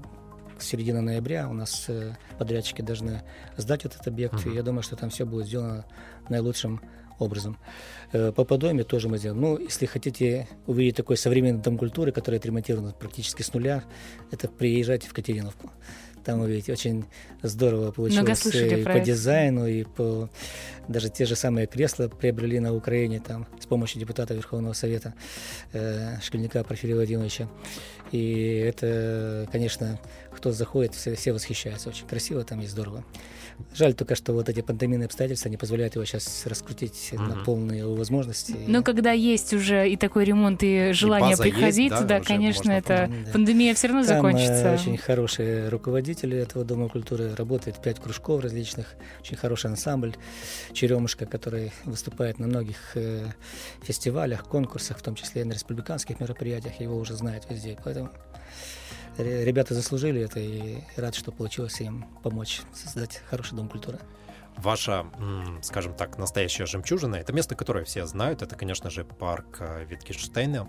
С 0.59 0.65
середины 0.65 1.01
ноября 1.01 1.49
у 1.49 1.53
нас 1.53 1.85
э, 1.89 2.17
подрядчики 2.37 2.83
должны 2.83 3.23
сдать 3.57 3.85
этот 3.85 4.05
объект, 4.09 4.35
uh-huh. 4.35 4.51
и 4.51 4.57
я 4.57 4.65
думаю, 4.65 4.83
что 4.83 4.97
там 4.97 5.11
все 5.11 5.25
будет 5.25 5.47
сделано 5.47 5.85
наилучшим 6.29 6.81
образом. 7.19 7.59
Э, 8.13 8.33
по 8.33 8.45
подоме 8.45 8.85
тоже 8.85 9.09
мы 9.09 9.19
сделаем. 9.19 9.41
Ну, 9.41 9.59
если 9.59 9.87
хотите 9.87 10.49
увидеть 10.67 10.97
такой 10.97 11.17
современный 11.17 11.63
дом 11.63 11.79
культуры, 11.79 12.13
который 12.13 12.37
отремонтирован 12.37 12.93
практически 12.99 13.43
с 13.43 13.53
нуля, 13.53 13.85
это 14.31 14.49
приезжайте 14.49 15.09
в 15.09 15.13
Катериновку. 15.13 15.71
Там 16.25 16.41
увидите, 16.41 16.73
очень 16.73 17.07
здорово 17.43 17.91
получилось 17.91 18.45
и 18.47 18.85
по 18.85 19.01
дизайну, 19.01 19.67
и 19.67 19.85
по 19.85 20.29
даже 20.87 21.09
те 21.09 21.25
же 21.25 21.37
самые 21.37 21.67
кресла 21.67 22.09
приобрели 22.09 22.61
на 22.61 22.75
Украине 22.75 23.21
там 23.21 23.47
с 23.61 23.67
помощью 23.67 24.01
депутата 24.01 24.35
Верховного 24.35 24.73
Совета 24.75 25.15
э, 25.73 26.21
Школьника 26.23 26.65
Порфирия 26.65 26.97
Владимировича. 26.97 27.49
И 28.13 28.57
это, 28.57 29.49
конечно, 29.53 29.99
кто 30.35 30.53
заходит, 30.53 30.95
все, 30.95 31.15
все 31.15 31.33
восхищаются. 31.33 31.89
Очень 31.89 32.07
красиво 32.07 32.45
там 32.45 32.61
и 32.61 32.67
здорово. 32.67 33.05
Жаль 33.75 33.95
только, 33.95 34.15
что 34.15 34.33
вот 34.33 34.49
эти 34.49 34.61
пандемийные 34.61 35.07
обстоятельства 35.07 35.49
не 35.49 35.57
позволяют 35.57 35.95
его 35.95 36.05
сейчас 36.05 36.47
раскрутить 36.47 37.11
угу. 37.13 37.23
на 37.23 37.37
полные 37.45 37.87
возможности. 37.87 38.55
Но 38.67 38.83
когда 38.83 39.13
есть 39.13 39.53
уже 39.53 39.89
и 39.89 39.97
такой 39.97 40.25
ремонт, 40.25 40.63
и 40.63 40.93
желание 40.93 41.35
и 41.35 41.37
приходить, 41.37 41.91
есть, 41.91 42.07
да, 42.07 42.19
да 42.19 42.21
конечно, 42.21 42.71
это 42.71 43.11
да. 43.27 43.33
пандемия 43.33 43.75
все 43.75 43.89
равно 43.89 44.05
Там 44.05 44.17
закончится. 44.17 44.73
очень 44.73 44.97
хорошие 44.97 45.69
руководители 45.69 46.39
этого 46.39 46.65
Дома 46.65 46.89
культуры, 46.89 47.35
работает 47.35 47.81
пять 47.83 48.01
кружков 48.01 48.43
различных, 48.43 48.95
очень 49.21 49.37
хороший 49.37 49.71
ансамбль 49.71 50.15
«Черемушка», 50.73 51.27
который 51.27 51.73
выступает 51.85 52.39
на 52.39 52.47
многих 52.47 52.79
э, 52.95 53.27
фестивалях, 53.83 54.45
конкурсах, 54.45 54.99
в 54.99 55.03
том 55.03 55.15
числе 55.15 55.43
и 55.43 55.45
на 55.45 55.53
республиканских 55.53 56.21
мероприятиях, 56.21 56.81
его 56.81 56.97
уже 56.97 57.15
знают 57.15 57.47
везде, 57.51 57.77
поэтому 57.85 58.11
ребята 59.19 59.75
заслужили 59.75 60.21
это, 60.21 60.41
и 60.41 60.79
рад, 60.97 61.15
что 61.15 61.33
получилось 61.33 61.81
им 61.81 62.07
помочь 62.23 62.63
создать 62.73 63.23
хороший 63.29 63.57
дом 63.57 63.69
культуры. 63.69 63.99
Ваша, 64.59 65.07
скажем 65.63 65.95
так, 65.95 66.19
настоящая 66.19 66.67
жемчужина, 66.67 67.15
это 67.15 67.33
место, 67.33 67.55
которое 67.55 67.85
все 67.85 68.07
знают, 68.07 68.43
это, 68.43 68.57
конечно 68.57 68.91
же, 68.91 69.05
парк 69.05 69.59
э, 69.61 69.85
Витгенштейна. 69.85 70.69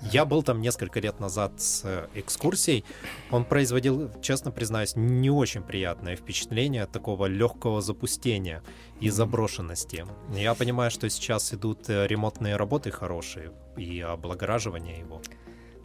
Я 0.00 0.24
был 0.24 0.42
там 0.42 0.62
несколько 0.62 0.98
лет 0.98 1.20
назад 1.20 1.60
с 1.60 1.82
э, 1.84 2.06
экскурсией. 2.14 2.86
Он 3.30 3.44
производил, 3.44 4.10
честно 4.22 4.50
признаюсь, 4.50 4.96
не 4.96 5.28
очень 5.28 5.62
приятное 5.62 6.16
впечатление 6.16 6.86
такого 6.86 7.26
легкого 7.26 7.82
запустения 7.82 8.62
и 8.98 9.10
заброшенности. 9.10 10.06
Я 10.34 10.54
понимаю, 10.54 10.90
что 10.90 11.10
сейчас 11.10 11.52
идут 11.52 11.90
э, 11.90 12.06
ремонтные 12.06 12.56
работы 12.56 12.90
хорошие 12.90 13.52
и 13.76 14.00
облагораживание 14.00 14.98
его. 14.98 15.20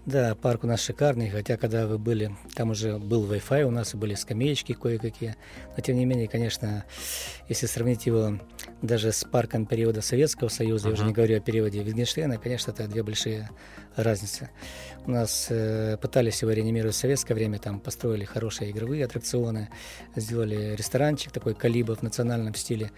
Да, 0.08 0.36
парк 0.36 0.64
у 0.64 0.68
нас 0.68 0.80
шикарный, 0.80 1.30
хотя 1.30 1.58
когда 1.58 1.86
вы 1.86 1.98
были, 1.98 2.34
там 2.56 2.70
уже 2.70 2.98
был 2.98 3.30
Wi-Fi, 3.30 3.64
у 3.64 3.72
нас 3.72 3.94
были 3.94 4.16
скамеечки 4.16 4.72
кое-какие. 4.72 5.36
Но 5.76 5.84
тем 5.84 5.98
не 5.98 6.06
менее, 6.06 6.30
конечно, 6.30 6.86
если 7.50 7.66
сравнить 7.66 8.06
его 8.06 8.40
даже 8.82 9.12
с 9.12 9.26
парком 9.26 9.66
периода 9.66 10.02
Советского 10.02 10.48
Союза, 10.48 10.88
uh-huh. 10.88 10.92
я 10.92 10.94
уже 10.94 11.04
не 11.04 11.12
говорю 11.12 11.36
о 11.36 11.42
периоде 11.42 11.84
Wittgensteina, 11.84 12.40
конечно, 12.42 12.72
это 12.72 12.88
две 12.88 13.04
большие 13.04 13.50
разницы. 13.98 14.50
У 15.06 15.12
нас 15.12 15.48
э, 15.50 15.98
пытались 16.02 16.42
его 16.42 16.52
реанимировать 16.52 16.96
в 16.96 17.00
советское 17.00 17.34
время, 17.34 17.60
там 17.60 17.80
построили 17.80 18.24
хорошие 18.26 18.72
игровые 18.72 19.06
аттракционы, 19.06 19.70
сделали 20.16 20.76
ресторанчик 20.76 21.32
такой 21.32 21.54
калиба 21.54 21.96
в 21.96 22.04
национальном 22.04 22.56
стиле, 22.56 22.92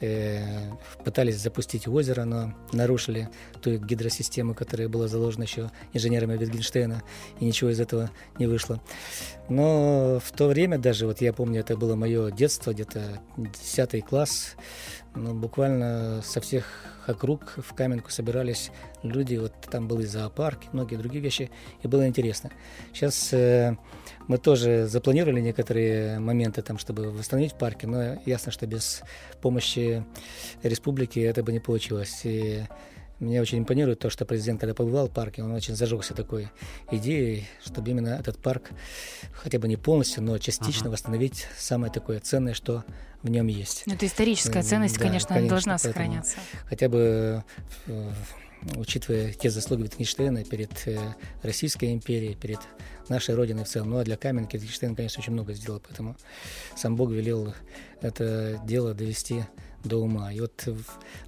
э, 0.00 0.70
пытались 1.04 1.38
запустить 1.40 1.88
озеро, 1.88 2.24
но 2.24 2.54
нарушили 2.72 3.28
ту 3.60 3.76
гидросистему, 3.76 4.54
которая 4.54 4.88
была 4.88 5.08
заложена 5.08 5.44
еще 5.44 5.70
инженерами 5.92 6.36
Wittgensteina, 6.44 7.02
и 7.40 7.44
ничего 7.44 7.70
из 7.70 7.80
этого 7.80 8.10
не 8.38 8.46
вышло. 8.46 8.80
Но 9.48 10.20
в 10.24 10.32
то 10.32 10.46
время 10.46 10.78
даже, 10.78 11.06
вот 11.06 11.20
я 11.20 11.32
помню, 11.32 11.60
это 11.60 11.76
было 11.76 11.96
мое 11.96 12.30
детство, 12.30 12.72
где-то 12.72 13.20
10 13.36 14.04
класс, 14.04 14.56
ну, 15.14 15.34
буквально 15.34 16.22
со 16.24 16.40
всех 16.40 16.64
округ 17.06 17.54
в 17.56 17.74
Каменку 17.74 18.10
собирались 18.10 18.70
люди, 19.02 19.36
вот 19.36 19.52
там 19.70 19.86
был 19.86 20.00
и 20.00 20.06
зоопарк, 20.06 20.64
и 20.64 20.68
многие 20.72 20.96
другие 20.96 21.22
вещи, 21.22 21.50
и 21.82 21.88
было 21.88 22.08
интересно. 22.08 22.50
Сейчас 22.92 23.32
э, 23.32 23.76
мы 24.26 24.38
тоже 24.38 24.86
запланировали 24.86 25.40
некоторые 25.40 26.18
моменты, 26.18 26.62
там, 26.62 26.78
чтобы 26.78 27.10
восстановить 27.10 27.54
парки, 27.54 27.86
но 27.86 28.18
ясно, 28.24 28.50
что 28.50 28.66
без 28.66 29.02
помощи 29.40 30.04
республики 30.62 31.20
это 31.20 31.42
бы 31.42 31.52
не 31.52 31.60
получилось. 31.60 32.22
И 32.24 32.64
мне 33.24 33.40
очень 33.40 33.58
импонирует 33.58 33.98
то, 33.98 34.10
что 34.10 34.24
президент, 34.24 34.60
когда 34.60 34.74
побывал 34.74 35.08
в 35.08 35.12
парке, 35.12 35.42
он 35.42 35.52
очень 35.52 35.74
зажегся 35.74 36.14
такой 36.14 36.48
идеей, 36.90 37.46
чтобы 37.64 37.90
именно 37.90 38.08
этот 38.08 38.38
парк 38.38 38.70
хотя 39.32 39.58
бы 39.58 39.68
не 39.68 39.76
полностью, 39.76 40.22
но 40.22 40.38
частично 40.38 40.88
uh-huh. 40.88 40.92
восстановить 40.92 41.46
самое 41.58 41.92
такое 41.92 42.20
ценное, 42.20 42.54
что 42.54 42.84
в 43.22 43.30
нем 43.30 43.46
есть. 43.46 43.84
Ну, 43.86 43.94
это 43.94 44.06
историческая 44.06 44.62
ценность, 44.62 44.98
да, 44.98 45.04
конечно, 45.06 45.28
конечно, 45.28 45.48
должна 45.48 45.78
сохраняться. 45.78 46.36
Хотя 46.68 46.88
бы 46.88 47.42
э, 47.86 48.12
учитывая 48.76 49.32
те 49.32 49.50
заслуги 49.50 49.84
Wittgensteina 49.84 50.44
перед 50.44 50.70
э, 50.86 50.98
Российской 51.42 51.92
империей, 51.92 52.34
перед 52.34 52.60
нашей 53.08 53.34
Родиной 53.34 53.64
в 53.64 53.68
целом. 53.68 53.90
Ну 53.90 53.98
а 53.98 54.04
для 54.04 54.16
Каменки 54.16 54.56
Wittgenstein, 54.56 54.94
конечно, 54.94 55.20
очень 55.20 55.32
много 55.32 55.52
сделал, 55.52 55.80
поэтому 55.80 56.16
сам 56.76 56.96
Бог 56.96 57.10
велел 57.10 57.54
это 58.00 58.60
дело 58.64 58.94
довести 58.94 59.44
до 59.84 59.98
ума. 59.98 60.32
И 60.32 60.40
вот 60.40 60.68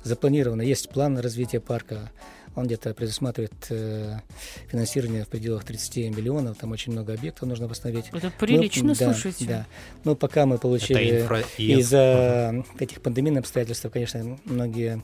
запланировано, 0.03 0.63
есть 0.63 0.89
план 0.89 1.19
развития 1.19 1.61
парка, 1.61 2.11
он 2.57 2.65
где-то 2.65 2.95
предусматривает 2.95 3.53
э, 3.69 4.19
финансирование 4.69 5.25
в 5.25 5.29
пределах 5.29 5.65
30 5.65 6.17
миллионов, 6.17 6.57
там 6.57 6.73
очень 6.73 6.93
много 6.93 7.13
объектов 7.13 7.47
нужно 7.49 7.69
восстановить. 7.69 8.07
Это 8.13 8.31
прилично, 8.31 8.89
мы, 8.89 8.95
слушайте. 8.95 9.45
Да, 9.45 9.59
да. 9.59 9.67
Ну, 10.05 10.17
пока 10.17 10.47
мы 10.47 10.57
получили 10.57 11.21
инфра... 11.21 11.45
из-за 11.59 12.55
угу. 12.55 12.67
этих 12.79 13.03
пандемийных 13.03 13.41
обстоятельств, 13.41 13.87
конечно, 13.93 14.39
многие 14.47 15.03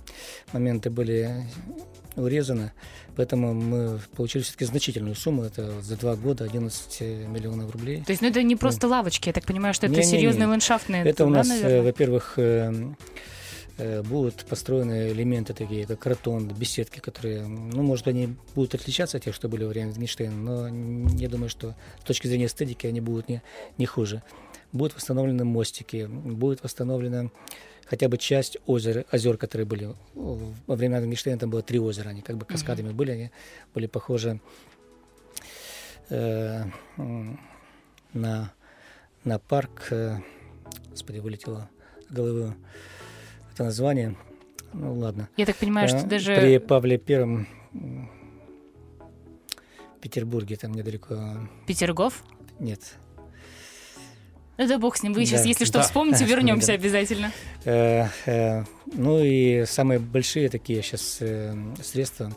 моменты 0.55 0.89
были 0.89 1.47
урезаны, 2.17 2.73
поэтому 3.17 3.53
мы 3.53 4.01
получили 4.17 4.43
все-таки 4.43 4.65
значительную 4.65 5.15
сумму, 5.15 5.43
это 5.43 5.83
за 5.83 5.97
два 5.99 6.17
года 6.17 6.45
11 6.45 7.01
миллионов 7.29 7.71
рублей. 7.71 8.03
То 8.03 8.13
есть, 8.13 8.23
ну, 8.23 8.29
это 8.29 8.43
не 8.43 8.57
просто 8.57 8.87
ну, 8.87 8.95
лавочки, 8.95 9.29
я 9.29 9.35
так 9.35 9.45
понимаю, 9.45 9.75
что 9.75 9.87
это 9.87 9.97
не, 9.97 10.05
серьезные 10.05 10.41
не, 10.41 10.47
не. 10.47 10.51
ландшафтные. 10.53 11.05
Это 11.05 11.27
у 11.27 11.29
нас, 11.29 11.49
да, 11.49 11.83
во-первых, 11.83 12.35
э, 12.39 12.73
Э, 12.73 12.93
будут 14.05 14.45
построены 14.45 15.11
элементы 15.11 15.55
такие, 15.55 15.87
как 15.87 16.05
ротонды, 16.07 16.55
беседки, 16.55 17.01
которые, 17.01 17.47
ну, 17.47 17.83
может, 17.83 18.07
они 18.09 18.37
будут 18.55 18.75
отличаться 18.75 19.17
от 19.17 19.25
тех, 19.25 19.35
что 19.35 19.49
были 19.49 19.65
во 19.65 19.71
время 19.71 19.91
Wittgensteina, 19.91 20.31
но 20.31 21.17
я 21.17 21.29
думаю, 21.29 21.49
что 21.49 21.75
с 22.01 22.05
точки 22.05 22.27
зрения 22.27 22.47
эстетики 22.47 22.87
они 22.87 23.01
будут 23.01 23.29
не, 23.29 23.43
не 23.79 23.87
хуже. 23.87 24.23
Будут 24.73 24.95
восстановлены 24.95 25.45
мостики, 25.45 26.07
будет 26.07 26.63
восстановлена 26.63 27.31
хотя 27.87 28.09
бы 28.09 28.17
часть 28.19 28.57
озер, 28.67 29.05
озер, 29.11 29.37
которые 29.37 29.67
были 29.67 29.95
во 30.15 30.77
время 30.77 31.01
Wittgensteina, 31.01 31.39
там 31.39 31.51
было 31.51 31.63
три 31.63 31.79
озера, 31.79 32.11
они 32.11 32.23
как 32.23 32.37
бы 32.37 32.47
каскадами 32.47 32.89
mm-hmm. 32.89 32.95
были, 32.95 33.11
они 33.11 33.31
были 33.75 33.87
похожи 33.87 34.41
э, 36.09 36.65
на, 38.13 38.53
на 39.25 39.39
парк, 39.39 39.89
э, 39.91 40.19
господи, 40.91 41.19
вылетело 41.19 41.69
головы, 42.09 42.55
это 43.53 43.65
название. 43.65 44.17
Ну 44.73 44.95
ладно. 44.95 45.29
Я 45.37 45.47
так 45.47 45.57
понимаю, 45.57 45.89
что 45.89 46.05
даже... 46.07 46.35
При 46.35 46.59
Павле 46.59 46.99
Первом 46.99 47.47
в 47.73 48.09
Петербурге, 50.01 50.57
там 50.57 50.73
недалеко... 50.73 51.49
Петергоф? 51.67 52.25
Нет. 52.59 52.81
Ну 54.59 54.69
да 54.69 54.79
бог 54.79 54.97
с 54.97 55.03
ним. 55.03 55.13
Вы 55.13 55.27
сейчас, 55.27 55.47
если 55.47 55.65
что, 55.65 55.83
вспомните, 55.83 56.25
вернемся 56.27 56.73
обязательно. 56.73 57.33
Э, 57.65 58.07
э, 58.27 58.65
ну 58.87 59.21
и 59.23 59.65
самые 59.67 59.99
большие 59.99 60.49
такие 60.49 60.83
сейчас 60.83 61.19
э, 61.21 61.55
средства 61.83 62.33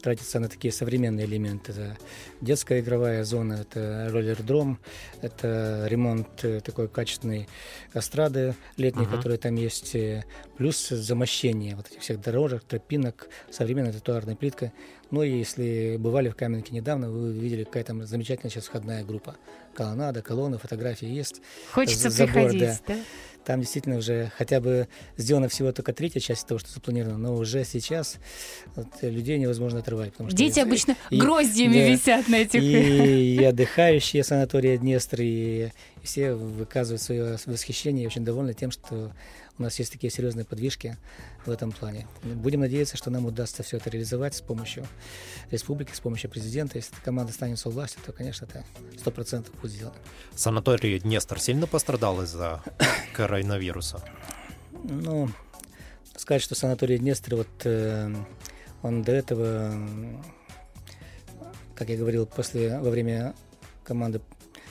тратится 0.00 0.40
на 0.40 0.48
такие 0.48 0.72
современные 0.72 1.26
элементы. 1.26 1.72
Это 1.72 1.98
детская 2.40 2.80
игровая 2.80 3.24
зона, 3.24 3.54
это 3.54 4.08
роллердром, 4.10 4.78
это 5.22 5.86
ремонт 5.88 6.44
э, 6.44 6.60
такой 6.60 6.88
качественной 6.88 7.48
эстрады 7.94 8.54
летней, 8.76 9.04
uh-huh. 9.04 9.16
которая 9.16 9.38
там 9.38 9.54
есть, 9.56 9.94
э, 9.94 10.24
плюс 10.56 10.88
замощение 10.88 11.76
вот 11.76 11.88
этих 11.88 12.00
всех 12.00 12.20
дорожек, 12.20 12.62
тропинок, 12.64 13.28
современная 13.50 13.92
тротуарная 13.92 14.36
плитка. 14.36 14.72
Ну 15.10 15.22
и 15.22 15.38
если 15.38 15.96
бывали 15.98 16.28
в 16.28 16.36
Каменке 16.36 16.74
недавно, 16.74 17.10
вы 17.10 17.32
видели, 17.32 17.64
какая 17.64 17.84
там 17.84 18.06
замечательная 18.06 18.50
сейчас 18.50 18.66
входная 18.66 19.04
группа. 19.04 19.36
Колоннада, 19.74 20.22
колонны, 20.22 20.58
фотографии 20.58 21.08
есть. 21.08 21.40
Хочется 21.72 22.10
Забор, 22.10 22.34
приходить, 22.34 22.60
да? 22.60 22.94
да? 22.94 22.96
Там 23.44 23.60
действительно 23.60 23.96
уже 23.96 24.30
хотя 24.36 24.60
бы 24.60 24.86
сделана 25.16 25.48
всего 25.48 25.72
только 25.72 25.92
третья 25.92 26.20
часть 26.20 26.46
того, 26.46 26.58
что 26.58 26.70
запланировано, 26.70 27.18
но 27.18 27.34
уже 27.34 27.64
сейчас 27.64 28.18
вот, 28.76 28.86
людей 29.00 29.38
невозможно 29.38 29.80
отрывать. 29.80 30.12
Потому 30.12 30.28
что 30.28 30.36
Дети 30.36 30.58
и, 30.58 30.62
обычно 30.62 30.96
и, 31.08 31.18
гроздьями 31.18 31.74
да, 31.74 31.88
висят 31.88 32.28
на 32.28 32.36
этих... 32.36 32.62
И, 32.62 33.36
и 33.36 33.44
отдыхающие 33.44 34.22
санатории 34.22 34.76
Днестр, 34.76 35.22
и, 35.22 35.70
и 36.02 36.04
все 36.04 36.34
выказывают 36.34 37.00
свое 37.00 37.38
восхищение 37.46 38.04
и 38.04 38.06
очень 38.06 38.24
довольны 38.24 38.52
тем, 38.52 38.70
что 38.70 39.10
у 39.60 39.62
нас 39.62 39.78
есть 39.78 39.92
такие 39.92 40.10
серьезные 40.10 40.46
подвижки 40.46 40.96
в 41.44 41.50
этом 41.50 41.70
плане. 41.70 42.06
Будем 42.22 42.60
надеяться, 42.60 42.96
что 42.96 43.10
нам 43.10 43.26
удастся 43.26 43.62
все 43.62 43.76
это 43.76 43.90
реализовать 43.90 44.34
с 44.34 44.40
помощью 44.40 44.86
республики, 45.50 45.94
с 45.94 46.00
помощью 46.00 46.30
президента. 46.30 46.78
Если 46.78 46.94
команда 47.04 47.34
станет 47.34 47.60
у 47.66 47.70
власти, 47.70 47.98
то, 48.04 48.12
конечно, 48.12 48.46
это 48.46 48.64
сто 48.98 49.10
процентов 49.10 49.54
будет 49.60 49.72
сделано. 49.72 49.96
Санаторий 50.34 50.98
Днестр 50.98 51.38
сильно 51.38 51.66
пострадал 51.66 52.22
из-за 52.22 52.62
коронавируса? 53.12 54.02
Ну, 54.82 55.28
сказать, 56.16 56.42
что 56.42 56.54
санаторий 56.54 56.96
Днестр, 56.96 57.36
вот 57.36 57.48
э, 57.64 58.14
он 58.80 59.02
до 59.02 59.12
этого, 59.12 59.74
как 61.74 61.90
я 61.90 61.98
говорил, 61.98 62.24
после, 62.24 62.78
во 62.78 62.88
время 62.88 63.34
команды 63.84 64.22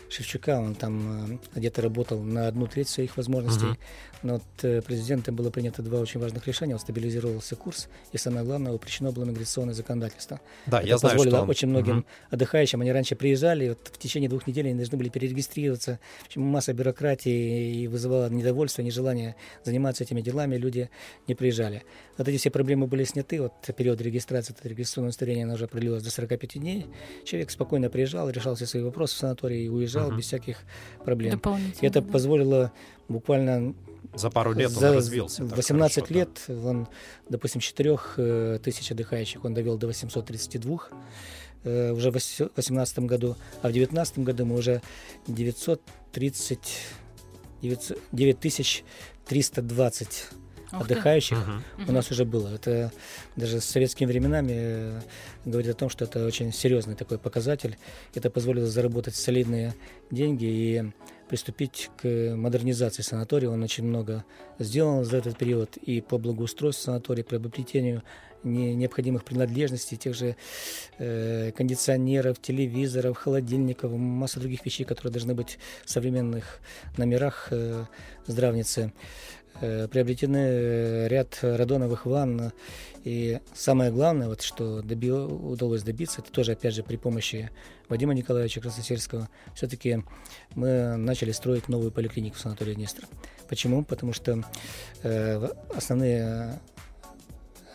Шевчука, 0.10 0.60
он 0.60 0.74
там 0.74 1.40
э, 1.54 1.60
где-то 1.60 1.82
работал 1.84 2.20
на 2.20 2.48
одну 2.48 2.66
треть 2.68 2.90
своих 2.90 3.16
возможностей. 3.16 3.66
Uh-huh. 3.66 3.78
Но 4.24 4.36
от 4.36 4.64
э, 4.64 4.82
президентом 4.82 5.36
было 5.36 5.52
принято 5.52 5.82
два 5.82 6.00
очень 6.00 6.20
важных 6.20 6.48
решения. 6.48 6.74
Он 6.74 6.80
стабилизировался 6.80 7.56
курс, 7.56 7.88
и 8.12 8.18
самое 8.18 8.44
главное, 8.44 8.74
упрещено 8.74 9.12
было 9.12 9.26
миграционное 9.26 9.76
законодательство. 9.76 10.42
Да, 10.66 10.80
Это 10.80 10.88
я 10.88 10.98
знаю, 10.98 11.16
позволило 11.16 11.44
что 11.44 11.50
очень 11.50 11.68
многим 11.68 12.00
угу. 12.00 12.06
отдыхающим. 12.32 12.82
Они 12.82 12.92
раньше 12.92 13.16
приезжали, 13.16 13.66
и 13.66 13.70
вот 13.70 13.92
в 13.94 13.98
течение 14.00 14.30
двух 14.30 14.48
недель 14.48 14.68
они 14.68 14.76
должны 14.76 14.98
были 14.98 15.10
перерегистрироваться. 15.10 16.00
В 16.24 16.26
общем, 16.26 16.42
масса 16.42 16.74
бюрократии 16.74 17.84
и 17.84 17.88
вызывала 17.88 18.30
недовольство, 18.30 18.82
нежелание 18.82 19.36
заниматься 19.64 20.04
этими 20.04 20.22
делами. 20.22 20.56
Люди 20.58 20.90
не 21.28 21.36
приезжали. 21.36 21.84
Вот 22.18 22.28
эти 22.28 22.38
все 22.38 22.50
проблемы 22.50 22.88
были 22.88 23.04
сняты. 23.04 23.42
Вот 23.42 23.54
период 23.78 24.02
регистрации, 24.02 24.56
это 24.58 24.68
регистрационное 24.68 25.10
удостоверение, 25.10 25.46
оно 25.46 25.54
уже 25.54 25.68
продлилось 25.68 26.04
до 26.04 26.10
45 26.10 26.60
дней. 26.60 26.88
Человек 27.26 27.52
спокойно 27.52 27.90
приезжал, 27.90 28.30
решал 28.30 28.56
все 28.56 28.66
свои 28.66 28.82
вопросы 28.82 29.16
в 29.16 29.20
санатории 29.20 29.64
и 29.64 29.70
уезжал 29.70 29.99
угу. 30.08 30.18
без 30.18 30.26
всяких 30.26 30.58
проблем. 31.04 31.42
Это 31.82 32.02
да. 32.02 32.12
позволило 32.12 32.72
буквально 33.08 33.74
за 34.14 34.30
пару 34.30 34.54
лет 34.54 34.70
за 34.72 34.90
он 34.90 34.96
развился. 34.96 35.44
18 35.44 35.96
хорошо, 35.96 36.14
лет 36.14 36.30
да. 36.48 36.68
он, 36.68 36.88
допустим, 37.30 37.62
4 37.62 37.98
э, 38.18 38.60
тысяч 38.64 38.92
отдыхающих 38.92 39.46
он 39.46 39.54
довел 39.54 39.78
до 39.78 39.88
832 39.88 40.80
э, 41.64 41.92
уже 41.92 42.10
в 42.10 42.14
2018 42.14 43.00
году, 43.00 43.36
а 43.62 43.70
в 43.70 43.72
2019 43.72 44.20
году 44.20 44.46
мы 44.46 44.58
уже 44.58 44.82
930 45.28 46.60
9320 47.62 50.28
отдыхающих 50.72 51.38
угу. 51.38 51.90
у 51.90 51.92
нас 51.92 52.12
уже 52.12 52.26
было. 52.26 52.54
Это 52.54 52.92
даже 53.36 53.60
с 53.62 53.66
советскими 53.66 54.08
временами 54.08 54.54
э, 54.54 55.02
говорит 55.46 55.72
о 55.72 55.78
том, 55.78 55.90
что 55.90 56.06
это 56.06 56.26
очень 56.26 56.52
серьезный 56.54 56.96
такой 56.96 57.18
показатель. 57.18 57.78
Это 58.14 58.30
позволило 58.30 58.68
заработать 58.68 59.16
солидные 59.16 59.74
деньги 60.12 60.46
и 60.46 60.92
приступить 61.30 61.90
к 61.98 62.36
модернизации 62.36 63.04
санатория. 63.04 63.50
Он 63.50 63.62
очень 63.64 63.84
много 63.84 64.26
сделал 64.58 65.04
за 65.04 65.18
этот 65.18 65.38
период 65.38 65.78
и 65.78 66.02
по 66.02 66.18
благоустройству 66.18 66.86
санатория, 66.86 67.24
по 67.24 67.30
приобретению 67.30 68.04
не, 68.44 68.74
необходимых 68.74 69.24
принадлежностей, 69.24 69.98
тех 69.98 70.16
же 70.16 70.36
э, 70.98 71.52
кондиционеров, 71.56 72.42
телевизоров, 72.42 73.18
холодильников, 73.18 73.92
масса 73.92 74.40
других 74.40 74.66
вещей, 74.66 74.86
которые 74.86 75.12
должны 75.12 75.34
быть 75.34 75.60
в 75.86 75.90
современных 75.90 76.60
номерах 76.98 77.50
э, 77.52 77.86
здравницы. 78.26 78.94
Э, 79.62 79.90
приобретены 79.90 81.08
ряд 81.08 81.38
радоновых 81.42 82.06
ванн. 82.06 82.54
И 83.04 83.40
самое 83.54 83.92
главное, 83.92 84.28
вот, 84.28 84.42
что 84.42 84.80
доби- 84.80 85.12
удалось 85.12 85.84
добиться, 85.84 86.22
это 86.22 86.32
тоже, 86.32 86.54
опять 86.54 86.74
же, 86.74 86.84
при 86.84 86.96
помощи 86.96 87.50
Вадима 87.90 88.14
Николаевича 88.14 88.62
Красносельского, 88.62 89.30
все-таки 89.56 90.04
мы 90.56 90.96
начали 90.96 91.32
строить 91.32 91.68
новую 91.68 91.92
поликлинику 91.92 92.38
в 92.38 92.40
санатории 92.40 92.74
Днестр. 92.74 93.06
Почему? 93.50 93.84
Потому 93.84 94.14
что 94.14 94.44
э, 95.04 95.48
основные 95.76 96.60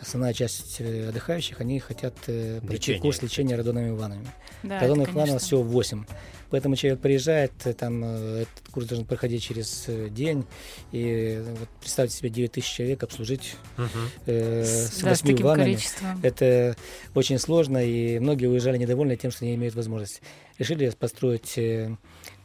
основная 0.05 0.33
часть 0.33 0.77
э, 0.79 1.09
отдыхающих, 1.09 1.61
они 1.61 1.79
хотят 1.79 2.13
э, 2.27 2.61
пройти 2.61 2.97
курс 2.99 3.21
лечения 3.21 3.55
радоновыми 3.55 3.91
ваннами. 3.91 4.27
Да, 4.63 4.79
Радоновых 4.79 5.13
ванн 5.13 5.39
всего 5.39 5.63
8. 5.63 6.05
Поэтому 6.51 6.75
человек 6.75 6.99
приезжает, 6.99 7.51
э, 7.65 7.73
там 7.73 8.03
э, 8.03 8.43
этот 8.43 8.71
курс 8.71 8.87
должен 8.87 9.05
проходить 9.05 9.43
через 9.43 9.87
день, 10.09 10.45
и 10.91 11.41
вот 11.59 11.69
представьте 11.79 12.15
себе 12.15 12.29
9 12.29 12.51
тысяч 12.51 12.71
человек 12.71 13.03
обслужить 13.03 13.55
угу. 13.77 13.87
э, 14.27 14.63
с 14.63 15.01
да, 15.01 15.09
8 15.09 15.41
ваннами. 15.41 15.73
Количеством. 15.73 16.19
Это 16.23 16.75
очень 17.13 17.39
сложно, 17.39 17.83
и 17.83 18.19
многие 18.19 18.45
уезжали 18.45 18.77
недовольны 18.77 19.15
тем, 19.15 19.31
что 19.31 19.45
не 19.45 19.55
имеют 19.55 19.75
возможности. 19.75 20.21
Решили 20.59 20.89
построить 20.91 21.57
э, 21.57 21.95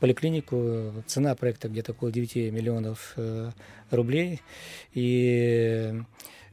поликлинику, 0.00 1.04
цена 1.06 1.34
проекта 1.34 1.68
где-то 1.68 1.92
около 1.92 2.10
9 2.10 2.52
миллионов 2.52 3.12
э, 3.16 3.50
рублей, 3.90 4.40
и 4.94 6.02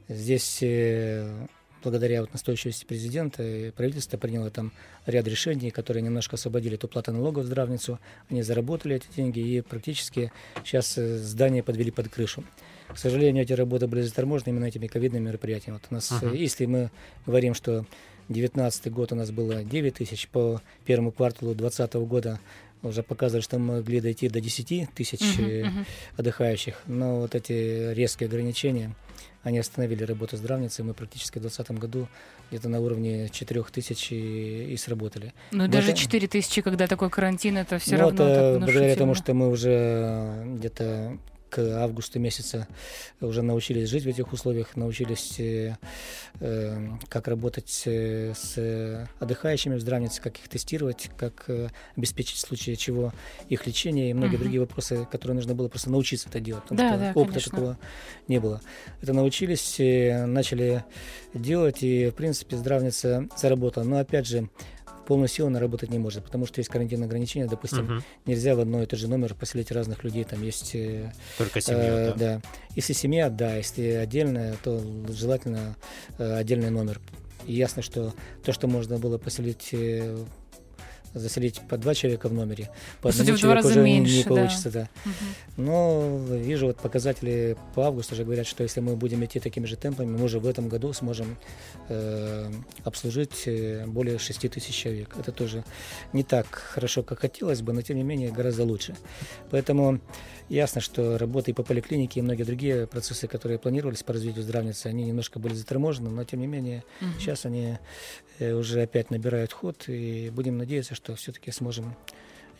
здесь... 0.08 0.58
Э, 0.62 1.46
благодаря 1.82 2.20
вот 2.20 2.32
настойчивости 2.32 2.84
президента 2.84 3.42
и 3.42 3.70
правительство 3.70 4.16
приняло 4.16 4.50
там 4.50 4.72
ряд 5.06 5.26
решений, 5.28 5.70
которые 5.70 6.02
немножко 6.02 6.36
освободили 6.36 6.74
от 6.74 6.84
уплаты 6.84 7.12
налогов 7.12 7.44
в 7.44 7.46
здравницу. 7.46 7.98
Они 8.28 8.42
заработали 8.42 8.96
эти 8.96 9.06
деньги 9.14 9.40
и 9.40 9.60
практически 9.60 10.32
сейчас 10.64 10.98
э, 10.98 11.18
здание 11.18 11.62
подвели 11.62 11.90
под 11.90 12.08
крышу. 12.08 12.44
К 12.88 12.98
сожалению, 12.98 13.44
эти 13.44 13.52
работы 13.52 13.86
были 13.86 14.02
заторможены 14.02 14.50
именно 14.50 14.64
этими 14.64 14.86
ковидными 14.86 15.26
мероприятиями. 15.26 15.74
Вот 15.74 15.86
у 15.90 15.94
нас, 15.94 16.10
uh-huh. 16.10 16.36
если 16.36 16.64
мы 16.66 16.90
говорим, 17.26 17.54
что 17.54 17.84
2019 18.28 18.92
год 18.92 19.12
у 19.12 19.14
нас 19.14 19.30
было 19.30 19.62
9 19.62 19.94
тысяч, 19.94 20.28
по 20.28 20.60
первому 20.84 21.12
кварталу 21.12 21.54
2020 21.54 21.94
года 22.08 22.40
уже 22.82 23.02
показывали, 23.02 23.42
что 23.42 23.58
мы 23.58 23.76
могли 23.76 24.00
дойти 24.00 24.28
до 24.28 24.40
10 24.40 24.90
тысяч 24.94 25.20
uh-huh, 25.20 25.62
uh-huh. 25.62 25.86
отдыхающих. 26.16 26.82
Но 26.86 27.20
вот 27.20 27.34
эти 27.34 27.92
резкие 27.92 28.26
ограничения– 28.26 28.94
они 29.42 29.58
остановили 29.58 30.04
работу 30.04 30.36
здравницы, 30.36 30.82
мы 30.82 30.94
практически 30.94 31.38
в 31.38 31.42
2020 31.42 31.78
году 31.78 32.08
где-то 32.50 32.68
на 32.68 32.80
уровне 32.80 33.28
4 33.28 33.62
тысяч 33.64 34.12
и, 34.12 34.72
и 34.72 34.76
сработали. 34.76 35.32
Ну 35.52 35.64
Но 35.64 35.68
даже 35.68 35.92
это... 35.92 35.98
4 35.98 36.28
тысячи, 36.28 36.60
когда 36.60 36.86
такой 36.86 37.08
карантин, 37.08 37.56
это 37.56 37.78
все 37.78 37.96
ну, 37.96 38.02
равно 38.02 38.24
это 38.24 38.58
благодаря 38.58 38.96
тому, 38.96 39.14
что 39.14 39.34
мы 39.34 39.48
уже 39.48 40.44
где-то 40.56 41.18
к 41.58 41.82
августу 41.82 42.20
месяца 42.20 42.68
уже 43.20 43.42
научились 43.42 43.88
жить 43.88 44.04
в 44.04 44.08
этих 44.08 44.32
условиях, 44.32 44.76
научились 44.76 45.40
э, 45.40 45.76
э, 46.38 46.88
как 47.08 47.26
работать 47.26 47.82
э, 47.86 48.32
с 48.36 49.08
отдыхающими 49.18 49.74
в 49.74 49.80
здравнице, 49.80 50.22
как 50.22 50.38
их 50.38 50.48
тестировать, 50.48 51.10
как 51.16 51.50
обеспечить 51.96 52.36
в 52.36 52.40
случае 52.40 52.76
чего 52.76 53.12
их 53.48 53.66
лечение 53.66 54.10
и 54.10 54.14
многие 54.14 54.36
угу. 54.36 54.44
другие 54.44 54.60
вопросы, 54.60 55.06
которые 55.10 55.34
нужно 55.34 55.54
было 55.54 55.68
просто 55.68 55.90
научиться 55.90 56.28
это 56.28 56.38
делать, 56.38 56.62
потому 56.62 56.78
да, 56.78 56.90
что 56.90 56.98
да, 56.98 57.10
опыта 57.10 57.32
конечно. 57.32 57.50
такого 57.50 57.78
не 58.28 58.38
было. 58.38 58.60
Это 59.02 59.12
научились, 59.12 59.76
начали 59.78 60.84
делать, 61.34 61.82
и 61.82 62.10
в 62.10 62.14
принципе 62.14 62.56
здравница 62.56 63.26
заработала. 63.36 63.82
Но 63.82 63.98
опять 63.98 64.26
же, 64.26 64.48
полную 65.08 65.28
силу 65.28 65.48
она 65.48 65.58
работать 65.58 65.88
не 65.88 65.98
может, 65.98 66.22
потому 66.22 66.44
что 66.44 66.60
есть 66.60 66.68
карантинные 66.68 67.06
ограничения. 67.06 67.46
Допустим, 67.46 67.84
угу. 67.84 68.02
нельзя 68.26 68.54
в 68.54 68.60
одно 68.60 68.82
и 68.82 68.86
тот 68.86 68.98
же 68.98 69.08
номер 69.08 69.34
поселить 69.34 69.72
разных 69.72 70.04
людей. 70.04 70.22
Там 70.24 70.42
есть... 70.42 70.74
Э, 70.74 71.12
Только 71.38 71.62
семью, 71.62 71.80
э, 71.80 72.06
да. 72.08 72.14
да. 72.14 72.40
Если 72.76 72.92
семья, 72.92 73.30
да. 73.30 73.56
Если 73.56 73.84
отдельная, 73.92 74.56
то 74.62 74.78
желательно 75.08 75.76
э, 76.18 76.34
отдельный 76.34 76.68
номер. 76.68 77.00
И 77.46 77.54
ясно, 77.54 77.80
что 77.80 78.12
то, 78.44 78.52
что 78.52 78.68
можно 78.68 78.98
было 78.98 79.16
поселить 79.16 79.70
э, 79.72 80.18
заселить 81.14 81.60
по 81.68 81.76
два 81.76 81.94
человека 81.94 82.28
в 82.28 82.32
номере. 82.32 82.70
По 83.00 83.08
одному 83.08 83.24
Кстати, 83.24 83.40
человеку 83.40 83.68
уже 83.68 83.82
меньше, 83.82 84.16
не 84.18 84.24
получится, 84.24 84.70
да. 84.70 84.88
да. 85.04 85.10
Угу. 85.10 85.64
Но 85.64 86.18
вижу 86.30 86.66
вот 86.66 86.78
показатели 86.78 87.56
по 87.74 87.86
августу 87.86 88.14
уже 88.14 88.24
говорят, 88.24 88.46
что 88.46 88.62
если 88.62 88.80
мы 88.80 88.96
будем 88.96 89.24
идти 89.24 89.40
такими 89.40 89.66
же 89.66 89.76
темпами, 89.76 90.16
мы 90.16 90.24
уже 90.24 90.38
в 90.38 90.46
этом 90.46 90.68
году 90.68 90.92
сможем 90.92 91.36
э, 91.88 92.50
обслужить 92.84 93.42
э, 93.46 93.86
более 93.86 94.18
6 94.18 94.50
тысяч 94.50 94.74
человек. 94.74 95.14
Это 95.18 95.32
тоже 95.32 95.64
не 96.12 96.22
так 96.22 96.46
хорошо, 96.46 97.02
как 97.02 97.20
хотелось 97.20 97.62
бы, 97.62 97.72
но 97.72 97.82
тем 97.82 97.96
не 97.96 98.02
менее 98.02 98.30
гораздо 98.30 98.64
лучше. 98.64 98.94
Поэтому 99.50 100.00
ясно, 100.48 100.80
что 100.80 101.18
работы 101.18 101.50
и 101.50 101.54
по 101.54 101.62
поликлинике, 101.62 102.20
и 102.20 102.22
многие 102.22 102.44
другие 102.44 102.86
процессы, 102.86 103.26
которые 103.28 103.58
планировались 103.58 104.02
по 104.02 104.12
развитию 104.12 104.42
здравницы, 104.42 104.86
они 104.86 105.04
немножко 105.04 105.38
были 105.38 105.54
заторможены, 105.54 106.10
но 106.10 106.24
тем 106.24 106.40
не 106.40 106.46
менее 106.46 106.84
угу. 107.00 107.10
сейчас 107.18 107.44
они 107.44 107.78
э, 108.38 108.52
уже 108.52 108.82
опять 108.82 109.10
набирают 109.10 109.52
ход, 109.52 109.84
и 109.88 110.30
будем 110.30 110.58
надеяться, 110.58 110.94
что 110.98 111.14
все-таки 111.14 111.52
сможем 111.52 111.94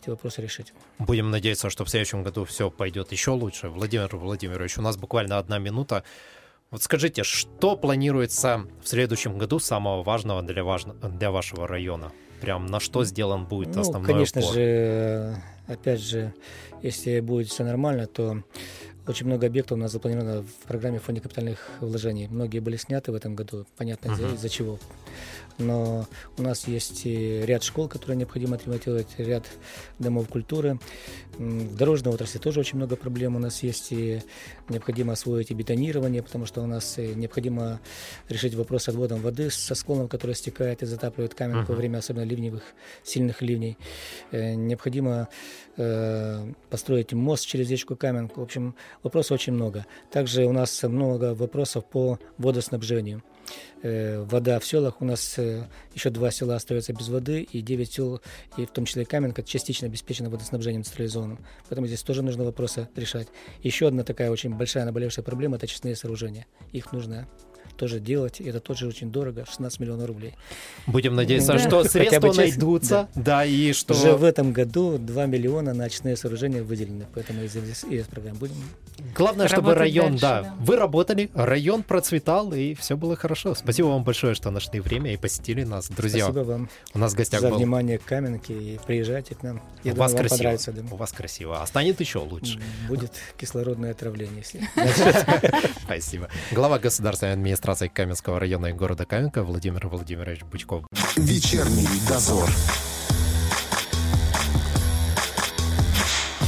эти 0.01 0.09
вопросы 0.09 0.41
решить. 0.41 0.73
Будем 0.97 1.29
надеяться, 1.29 1.69
что 1.69 1.83
в 1.83 1.89
следующем 1.89 2.23
году 2.23 2.45
все 2.45 2.71
пойдет 2.71 3.11
еще 3.11 3.31
лучше. 3.31 3.67
Владимир 3.67 4.15
Владимирович, 4.15 4.77
у 4.77 4.81
нас 4.81 4.95
буквально 4.95 5.37
одна 5.37 5.59
минута. 5.59 6.03
Вот 6.71 6.81
скажите, 6.81 7.23
что 7.23 7.75
планируется 7.75 8.65
в 8.81 8.87
следующем 8.87 9.37
году 9.37 9.59
самого 9.59 10.03
важного 10.03 10.41
для, 10.41 10.63
важно, 10.63 10.93
для 10.93 11.31
вашего 11.31 11.67
района? 11.67 12.13
Прям 12.39 12.67
на 12.67 12.79
что 12.79 13.03
сделан 13.03 13.45
будет 13.45 13.75
ну, 13.75 13.81
основной 13.81 14.07
конечно 14.07 14.39
упор? 14.39 14.53
же, 14.53 15.35
опять 15.67 15.99
же, 15.99 16.33
если 16.81 17.19
будет 17.19 17.49
все 17.49 17.65
нормально, 17.65 18.07
то 18.07 18.41
очень 19.05 19.25
много 19.25 19.47
объектов 19.47 19.77
у 19.77 19.81
нас 19.81 19.91
запланировано 19.91 20.43
в 20.43 20.67
программе 20.67 20.99
фонда 20.99 21.19
капитальных 21.19 21.67
вложений. 21.81 22.29
Многие 22.29 22.59
были 22.59 22.77
сняты 22.77 23.11
в 23.11 23.15
этом 23.15 23.35
году, 23.35 23.65
понятно, 23.75 24.11
uh-huh. 24.11 24.35
из-за 24.35 24.47
чего 24.47 24.79
но 25.59 26.07
у 26.37 26.41
нас 26.41 26.67
есть 26.67 27.05
ряд 27.05 27.63
школ, 27.63 27.87
которые 27.87 28.17
необходимо 28.17 28.55
отремонтировать, 28.55 29.07
ряд 29.17 29.45
домов 29.99 30.27
культуры. 30.27 30.79
В 31.37 31.75
дорожной 31.75 32.13
отрасли 32.13 32.39
тоже 32.39 32.59
очень 32.59 32.77
много 32.77 32.95
проблем. 32.95 33.35
У 33.35 33.39
нас 33.39 33.63
есть 33.63 33.91
и 33.91 34.21
необходимо 34.67 35.13
освоить 35.13 35.51
и 35.51 35.53
бетонирование, 35.53 36.23
потому 36.23 36.45
что 36.45 36.61
у 36.61 36.65
нас 36.65 36.97
необходимо 36.97 37.79
решить 38.27 38.55
вопрос 38.55 38.83
с 38.83 38.89
отводом 38.89 39.21
воды 39.21 39.49
со 39.49 39.75
склоном, 39.75 40.07
который 40.07 40.35
стекает 40.35 40.81
и 40.83 40.85
затапливает 40.85 41.35
камень 41.35 41.57
uh-huh. 41.57 41.67
во 41.67 41.75
время 41.75 41.97
особенно 41.97 42.23
ливневых, 42.23 42.63
сильных 43.03 43.41
ливней. 43.41 43.77
Э, 44.31 44.53
необходимо 44.55 45.27
э, 45.77 46.53
построить 46.69 47.13
мост 47.13 47.45
через 47.45 47.69
речку 47.69 47.95
Каменку. 47.95 48.41
В 48.41 48.43
общем, 48.43 48.75
вопросов 49.03 49.33
очень 49.33 49.53
много. 49.53 49.85
Также 50.11 50.45
у 50.45 50.51
нас 50.51 50.83
много 50.83 51.33
вопросов 51.33 51.85
по 51.85 52.19
водоснабжению. 52.37 53.23
Э, 53.81 54.21
вода 54.23 54.59
в 54.59 54.65
селах. 54.65 55.01
У 55.01 55.05
нас 55.05 55.37
э, 55.37 55.65
еще 55.93 56.09
два 56.09 56.31
села 56.31 56.55
остаются 56.55 56.93
без 56.93 57.07
воды, 57.07 57.43
и 57.43 57.61
девять 57.61 57.93
сел, 57.93 58.21
и 58.57 58.65
в 58.65 58.71
том 58.71 58.85
числе 58.85 59.05
Каменка, 59.05 59.41
частично 59.41 59.87
обеспечено 59.87 60.29
водоснабжением 60.29 60.83
централизованным. 60.83 61.39
Поэтому 61.69 61.87
здесь 61.87 62.03
тоже 62.03 62.21
нужно 62.21 62.43
вопросы 62.43 62.89
решать. 62.95 63.27
Еще 63.63 63.87
одна 63.87 64.03
такая 64.03 64.31
очень 64.31 64.53
большая 64.53 64.85
наболевшая 64.85 65.23
проблема– 65.23 65.55
это 65.57 65.65
очистные 65.65 65.95
сооружения. 65.95 66.45
Их 66.73 66.91
нужно 66.91 67.27
тоже 67.79 67.99
делать. 67.99 68.41
Это 68.41 68.59
тоже 68.59 68.87
очень 68.87 69.11
дорого, 69.11 69.45
16 69.45 69.79
миллионов 69.79 70.07
рублей. 70.07 70.35
Будем 70.85 71.15
надеяться, 71.15 71.53
да. 71.53 71.59
что 71.59 71.83
средства 71.85 72.33
найдутся. 72.33 73.07
Да. 73.15 73.21
да, 73.23 73.45
и 73.45 73.71
что... 73.73 73.93
Уже 73.93 74.15
в 74.15 74.23
этом 74.23 74.51
году 74.51 74.97
2 74.97 75.25
миллиона 75.25 75.73
на 75.73 75.85
очные 75.85 76.17
сооружения 76.17 76.61
выделены, 76.61 77.07
поэтому 77.13 77.41
из, 77.43 77.55
из, 77.55 77.85
из 77.85 78.05
программ 78.05 78.35
будем... 78.35 78.55
Главное, 79.15 79.47
чтобы 79.47 79.75
район, 79.75 80.17
дальше, 80.17 80.21
да, 80.21 80.41
да, 80.41 80.55
вы 80.59 80.75
работали, 80.75 81.29
район 81.33 81.83
процветал, 81.83 82.51
и 82.53 82.73
все 82.73 82.97
было 82.97 83.15
хорошо. 83.15 83.55
Спасибо 83.55 83.87
вам 83.87 84.03
большое, 84.03 84.35
что 84.35 84.51
нашли 84.51 84.81
время 84.81 85.13
и 85.13 85.17
посетили 85.17 85.63
нас, 85.63 85.89
друзья. 85.89 86.25
Спасибо 86.25 86.43
вам 86.43 86.69
у 86.93 86.99
нас 86.99 87.13
в 87.13 87.15
гостях 87.15 87.39
за 87.39 87.49
был... 87.49 87.57
внимание 87.57 87.97
к 87.97 88.03
Каменке, 88.03 88.53
и 88.53 88.79
приезжайте 88.85 89.35
к 89.35 89.43
нам. 89.43 89.61
Я 89.83 89.93
у 89.93 89.95
думаю, 89.95 89.99
вас 89.99 90.11
красиво. 90.11 90.37
понравится. 90.37 90.71
Думаю. 90.73 90.93
У 90.93 90.97
вас 90.97 91.11
красиво, 91.13 91.61
а 91.61 91.65
станет 91.65 91.99
еще 92.01 92.19
лучше. 92.19 92.59
Будет 92.89 93.13
кислородное 93.37 93.91
отравление, 93.91 94.43
если... 94.43 94.67
Спасибо. 95.83 96.27
Глава 96.51 96.77
государственной 96.77 97.33
администрации 97.33 97.68
Каменского 97.93 98.39
района 98.39 98.69
района 98.69 98.73
города 98.73 99.05
Каменка 99.05 99.43
Владимир 99.43 99.87
Владимирович 99.87 100.41
Бучков. 100.43 100.85
Вечерний 101.15 101.87
дозор. 102.07 102.49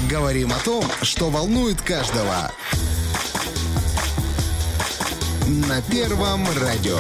Говорим 0.10 0.52
о 0.52 0.60
том, 0.66 0.84
что 1.04 1.30
волнует 1.30 1.80
каждого. 1.82 2.52
На 5.68 5.82
Первом 5.84 6.44
радио. 6.60 6.98